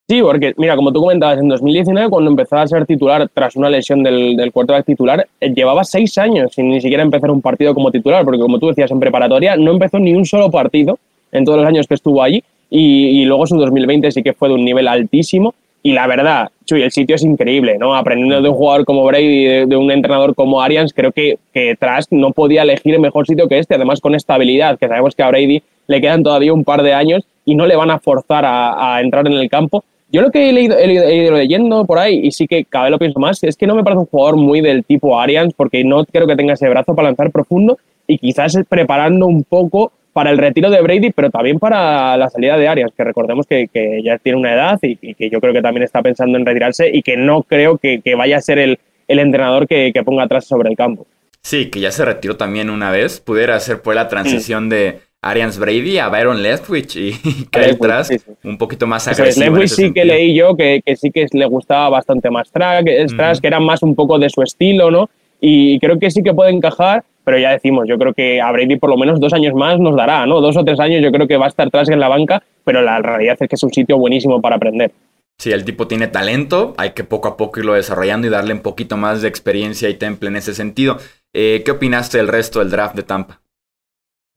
Sí, 0.09 0.21
porque 0.21 0.53
mira, 0.55 0.77
como 0.77 0.93
tú 0.93 1.01
comentabas, 1.01 1.37
en 1.37 1.49
2019 1.49 2.09
cuando 2.09 2.31
empezó 2.31 2.55
a 2.55 2.65
ser 2.65 2.85
titular 2.85 3.27
tras 3.33 3.57
una 3.57 3.69
lesión 3.69 4.03
del, 4.03 4.37
del 4.37 4.53
quarterback 4.53 4.85
titular, 4.85 5.27
eh, 5.41 5.53
llevaba 5.53 5.83
seis 5.83 6.17
años 6.17 6.53
sin 6.53 6.69
ni 6.69 6.79
siquiera 6.79 7.03
empezar 7.03 7.29
un 7.29 7.41
partido 7.41 7.73
como 7.73 7.91
titular, 7.91 8.23
porque 8.23 8.39
como 8.39 8.57
tú 8.57 8.69
decías 8.69 8.89
en 8.89 9.01
preparatoria, 9.01 9.57
no 9.57 9.71
empezó 9.71 9.99
ni 9.99 10.13
un 10.13 10.23
solo 10.23 10.49
partido 10.49 10.97
en 11.33 11.43
todos 11.43 11.59
los 11.59 11.67
años 11.67 11.87
que 11.87 11.95
estuvo 11.95 12.23
allí 12.23 12.41
y, 12.69 13.21
y 13.21 13.25
luego 13.25 13.47
su 13.47 13.57
2020 13.57 14.09
sí 14.11 14.23
que 14.23 14.31
fue 14.31 14.47
de 14.47 14.55
un 14.55 14.63
nivel 14.63 14.87
altísimo 14.87 15.53
y 15.83 15.91
la 15.91 16.07
verdad, 16.07 16.51
Chuy, 16.63 16.83
el 16.83 16.91
sitio 16.91 17.17
es 17.17 17.23
increíble, 17.23 17.77
¿no? 17.77 17.93
Aprendiendo 17.93 18.41
de 18.41 18.47
un 18.47 18.55
jugador 18.55 18.85
como 18.85 19.03
Brady, 19.03 19.43
de, 19.43 19.65
de 19.65 19.75
un 19.75 19.91
entrenador 19.91 20.35
como 20.35 20.61
Arians, 20.61 20.93
creo 20.93 21.11
que, 21.11 21.37
que 21.53 21.75
Trask 21.75 22.13
no 22.13 22.31
podía 22.31 22.61
elegir 22.61 22.97
mejor 22.97 23.27
sitio 23.27 23.49
que 23.49 23.59
este, 23.59 23.75
además 23.75 23.99
con 23.99 24.15
estabilidad, 24.15 24.79
que 24.79 24.87
sabemos 24.87 25.15
que 25.15 25.23
a 25.23 25.27
Brady 25.27 25.61
le 25.87 25.99
quedan 25.99 26.23
todavía 26.23 26.53
un 26.53 26.63
par 26.63 26.81
de 26.81 26.93
años 26.93 27.25
y 27.43 27.55
no 27.55 27.65
le 27.65 27.75
van 27.75 27.91
a 27.91 27.99
forzar 27.99 28.45
a, 28.45 28.95
a 28.95 29.01
entrar 29.01 29.27
en 29.27 29.33
el 29.33 29.49
campo 29.49 29.83
yo 30.09 30.21
lo 30.21 30.31
que 30.31 30.49
he, 30.49 30.53
leído, 30.53 30.77
he, 30.77 31.15
ido 31.15 31.35
leyendo 31.35 31.85
por 31.85 31.99
ahí, 31.99 32.21
y 32.23 32.31
sí 32.31 32.47
que 32.47 32.63
cada 32.65 32.85
vez 32.85 32.91
lo 32.91 32.99
pienso 32.99 33.19
más, 33.19 33.43
es 33.43 33.57
que 33.57 33.67
no 33.67 33.75
me 33.75 33.83
parece 33.83 33.99
un 33.99 34.05
jugador 34.05 34.37
muy 34.37 34.61
del 34.61 34.83
tipo 34.85 35.19
Arians, 35.19 35.53
porque 35.55 35.83
no 35.83 36.05
creo 36.05 36.27
que 36.27 36.35
tenga 36.35 36.53
ese 36.53 36.69
brazo 36.69 36.95
para 36.95 37.09
lanzar 37.09 37.31
profundo, 37.31 37.77
y 38.07 38.17
quizás 38.17 38.57
preparando 38.69 39.27
un 39.27 39.43
poco 39.43 39.91
para 40.13 40.31
el 40.31 40.37
retiro 40.37 40.71
de 40.71 40.81
Brady, 40.81 41.11
pero 41.11 41.29
también 41.29 41.59
para 41.59 42.17
la 42.17 42.29
salida 42.29 42.57
de 42.57 42.67
Arians, 42.67 42.91
que 42.95 43.03
recordemos 43.03 43.45
que, 43.45 43.67
que 43.67 44.01
ya 44.03 44.17
tiene 44.17 44.39
una 44.39 44.53
edad 44.53 44.79
y, 44.81 44.97
y, 44.99 45.13
que 45.13 45.29
yo 45.29 45.39
creo 45.39 45.53
que 45.53 45.61
también 45.61 45.83
está 45.83 46.01
pensando 46.01 46.39
en 46.39 46.45
retirarse 46.45 46.89
y 46.91 47.03
que 47.03 47.17
no 47.17 47.43
creo 47.43 47.77
que, 47.77 48.01
que 48.01 48.15
vaya 48.15 48.37
a 48.37 48.41
ser 48.41 48.57
el, 48.57 48.79
el 49.07 49.19
entrenador 49.19 49.67
que, 49.67 49.91
que, 49.93 50.03
ponga 50.03 50.23
atrás 50.23 50.45
sobre 50.45 50.69
el 50.69 50.75
campo. 50.75 51.05
Sí, 51.41 51.69
que 51.69 51.79
ya 51.79 51.91
se 51.91 52.03
retiró 52.03 52.35
también 52.35 52.69
una 52.69 52.89
vez, 52.89 53.19
pudiera 53.19 53.55
hacer 53.55 53.81
pues 53.81 53.95
la 53.95 54.07
transición 54.07 54.65
mm. 54.65 54.69
de 54.69 54.99
Arians 55.21 55.57
Brady 55.57 55.97
a 55.97 56.09
Byron 56.09 56.41
Leftwich 56.41 56.95
y 56.95 57.11
Kyle 57.51 57.77
Trask 57.77 58.11
sí, 58.11 58.19
sí. 58.19 58.31
un 58.43 58.57
poquito 58.57 58.87
más 58.87 59.07
agresivo. 59.07 59.45
Leftwich 59.45 59.69
sí 59.69 59.75
sentido. 59.75 59.93
que 59.93 60.05
leí 60.05 60.35
yo 60.35 60.55
que, 60.55 60.81
que, 60.85 60.95
sí 60.95 61.11
que 61.11 61.27
le 61.31 61.45
gustaba 61.45 61.89
bastante 61.89 62.29
más 62.29 62.51
Trask. 62.51 62.87
Trask 63.15 63.41
que 63.41 63.47
era 63.47 63.59
más 63.59 63.83
un 63.83 63.95
poco 63.95 64.19
de 64.19 64.29
su 64.29 64.41
estilo, 64.41 64.91
¿no? 64.91 65.09
Y 65.39 65.79
creo 65.79 65.99
que 65.99 66.09
sí 66.09 66.23
que 66.23 66.33
puede 66.33 66.51
encajar, 66.51 67.03
pero 67.23 67.37
ya 67.37 67.51
decimos, 67.51 67.85
yo 67.87 67.97
creo 67.97 68.13
que 68.13 68.41
a 68.41 68.51
Brady 68.51 68.77
por 68.77 68.89
lo 68.89 68.97
menos 68.97 69.19
dos 69.19 69.33
años 69.33 69.53
más 69.53 69.79
nos 69.79 69.95
dará, 69.95 70.25
¿no? 70.25 70.41
Dos 70.41 70.57
o 70.57 70.63
tres 70.63 70.79
años 70.79 71.01
yo 71.03 71.11
creo 71.11 71.27
que 71.27 71.37
va 71.37 71.45
a 71.45 71.49
estar 71.49 71.69
Trask 71.69 71.91
en 71.91 71.99
la 71.99 72.07
banca, 72.07 72.43
pero 72.63 72.81
la 72.81 72.99
realidad 72.99 73.37
es 73.39 73.49
que 73.49 73.55
es 73.55 73.63
un 73.63 73.73
sitio 73.73 73.97
buenísimo 73.97 74.41
para 74.41 74.55
aprender. 74.55 74.91
Sí, 75.39 75.51
el 75.51 75.65
tipo 75.65 75.87
tiene 75.87 76.07
talento, 76.07 76.73
hay 76.77 76.91
que 76.91 77.03
poco 77.03 77.27
a 77.27 77.37
poco 77.37 77.59
irlo 77.59 77.73
desarrollando 77.73 78.25
y 78.25 78.31
darle 78.31 78.53
un 78.53 78.61
poquito 78.61 78.97
más 78.97 79.21
de 79.21 79.27
experiencia 79.27 79.87
y 79.87 79.93
temple 79.93 80.29
en 80.29 80.35
ese 80.37 80.55
sentido. 80.55 80.97
Eh, 81.31 81.61
¿Qué 81.63 81.71
opinaste 81.71 82.17
del 82.17 82.27
resto 82.27 82.57
del 82.59 82.71
draft 82.71 82.95
de 82.95 83.03
Tampa? 83.03 83.39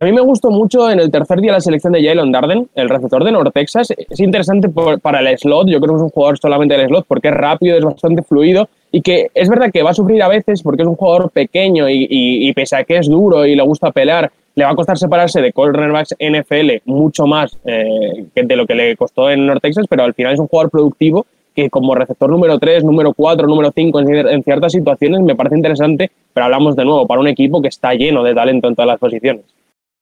A 0.02 0.06
mí 0.06 0.12
me 0.12 0.22
gustó 0.22 0.50
mucho 0.50 0.90
en 0.90 0.98
el 0.98 1.10
tercer 1.10 1.42
día 1.42 1.52
la 1.52 1.60
selección 1.60 1.92
de 1.92 2.02
Jalen 2.02 2.32
Darden, 2.32 2.70
el 2.74 2.88
receptor 2.88 3.22
de 3.22 3.32
North 3.32 3.52
Texas. 3.52 3.90
Es 3.90 4.18
interesante 4.18 4.70
para 5.02 5.20
el 5.20 5.38
slot, 5.38 5.68
yo 5.68 5.78
creo 5.78 5.92
que 5.92 5.96
es 5.98 6.02
un 6.04 6.08
jugador 6.08 6.38
solamente 6.38 6.74
del 6.74 6.86
slot 6.86 7.04
porque 7.06 7.28
es 7.28 7.34
rápido, 7.34 7.76
es 7.76 7.84
bastante 7.84 8.22
fluido 8.22 8.70
y 8.90 9.02
que 9.02 9.30
es 9.34 9.50
verdad 9.50 9.70
que 9.70 9.82
va 9.82 9.90
a 9.90 9.94
sufrir 9.94 10.22
a 10.22 10.28
veces 10.28 10.62
porque 10.62 10.84
es 10.84 10.88
un 10.88 10.94
jugador 10.96 11.30
pequeño 11.30 11.84
y, 11.90 12.50
pese 12.54 12.76
a 12.76 12.84
que 12.84 12.96
es 12.96 13.10
duro 13.10 13.44
y 13.44 13.54
le 13.54 13.62
gusta 13.62 13.90
pelear, 13.90 14.32
le 14.54 14.64
va 14.64 14.70
a 14.70 14.74
costar 14.74 14.96
separarse 14.96 15.42
de 15.42 15.52
cornerbacks 15.52 16.16
NFL 16.18 16.80
mucho 16.86 17.26
más 17.26 17.58
eh, 17.66 18.24
que 18.34 18.42
de 18.42 18.56
lo 18.56 18.66
que 18.66 18.74
le 18.74 18.96
costó 18.96 19.28
en 19.28 19.46
North 19.46 19.60
Texas, 19.60 19.84
pero 19.86 20.04
al 20.04 20.14
final 20.14 20.32
es 20.32 20.40
un 20.40 20.48
jugador 20.48 20.70
productivo 20.70 21.26
que 21.54 21.68
como 21.68 21.94
receptor 21.94 22.30
número 22.30 22.58
3, 22.58 22.84
número 22.84 23.12
4, 23.12 23.46
número 23.46 23.70
5 23.70 24.00
en 24.00 24.42
ciertas 24.44 24.72
situaciones 24.72 25.20
me 25.20 25.34
parece 25.34 25.56
interesante, 25.56 26.10
pero 26.32 26.46
hablamos 26.46 26.74
de 26.74 26.86
nuevo 26.86 27.06
para 27.06 27.20
un 27.20 27.28
equipo 27.28 27.60
que 27.60 27.68
está 27.68 27.92
lleno 27.92 28.22
de 28.22 28.34
talento 28.34 28.66
en 28.66 28.74
todas 28.74 28.88
las 28.88 28.98
posiciones. 28.98 29.44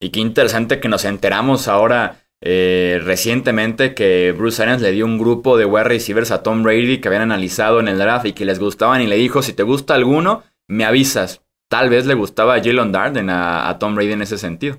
Y 0.00 0.11
qué 0.11 0.20
interesante 0.20 0.80
que 0.80 0.88
nos 0.88 1.04
enteramos 1.04 1.68
ahora 1.68 2.16
eh, 2.40 3.00
recientemente 3.02 3.94
que 3.94 4.32
Bruce 4.32 4.62
Arians 4.62 4.80
le 4.80 4.92
dio 4.92 5.04
un 5.04 5.18
grupo 5.18 5.56
de 5.56 5.64
wide 5.64 5.84
receivers 5.84 6.30
a 6.30 6.42
Tom 6.42 6.62
Brady 6.62 7.00
que 7.00 7.08
habían 7.08 7.22
analizado 7.22 7.80
en 7.80 7.88
el 7.88 7.98
draft 7.98 8.26
y 8.26 8.32
que 8.32 8.44
les 8.44 8.61
gustaban 8.61 9.02
y 9.02 9.08
le 9.08 9.16
dijo, 9.16 9.42
si 9.42 9.52
te 9.52 9.64
gusta 9.64 9.94
alguno, 9.94 10.42
me 10.68 10.84
avisas. 10.84 11.42
Tal 11.68 11.90
vez 11.90 12.06
le 12.06 12.14
gustaba 12.14 12.54
a 12.54 12.62
Jalen 12.62 12.92
Darden 12.92 13.28
a, 13.28 13.76
Tom 13.78 13.94
Brady 13.94 14.12
en 14.12 14.22
ese 14.22 14.38
sentido. 14.38 14.76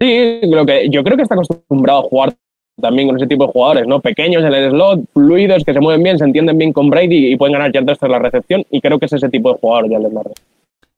Sí, 0.00 0.40
lo 0.44 0.64
que, 0.64 0.88
yo 0.88 1.02
creo 1.02 1.16
que 1.16 1.24
está 1.24 1.34
acostumbrado 1.34 2.00
a 2.00 2.02
jugar 2.04 2.34
también 2.80 3.08
con 3.08 3.16
ese 3.18 3.26
tipo 3.26 3.46
de 3.46 3.52
jugadores, 3.52 3.86
¿no? 3.86 4.00
Pequeños 4.00 4.42
en 4.42 4.54
el 4.54 4.70
slot, 4.70 5.00
fluidos, 5.12 5.64
que 5.64 5.74
se 5.74 5.80
mueven 5.80 6.02
bien, 6.02 6.16
se 6.16 6.24
entienden 6.24 6.56
bien 6.56 6.72
con 6.72 6.88
Brady 6.88 7.32
y 7.32 7.36
pueden 7.36 7.52
ganar 7.52 7.72
yardas 7.72 7.98
tras 7.98 8.10
la 8.10 8.18
recepción. 8.18 8.64
Y 8.70 8.80
creo 8.80 8.98
que 8.98 9.04
es 9.06 9.12
ese 9.12 9.28
tipo 9.28 9.52
de 9.52 9.58
jugador, 9.58 9.90
Jalen 9.90 10.14
Darden. 10.14 10.32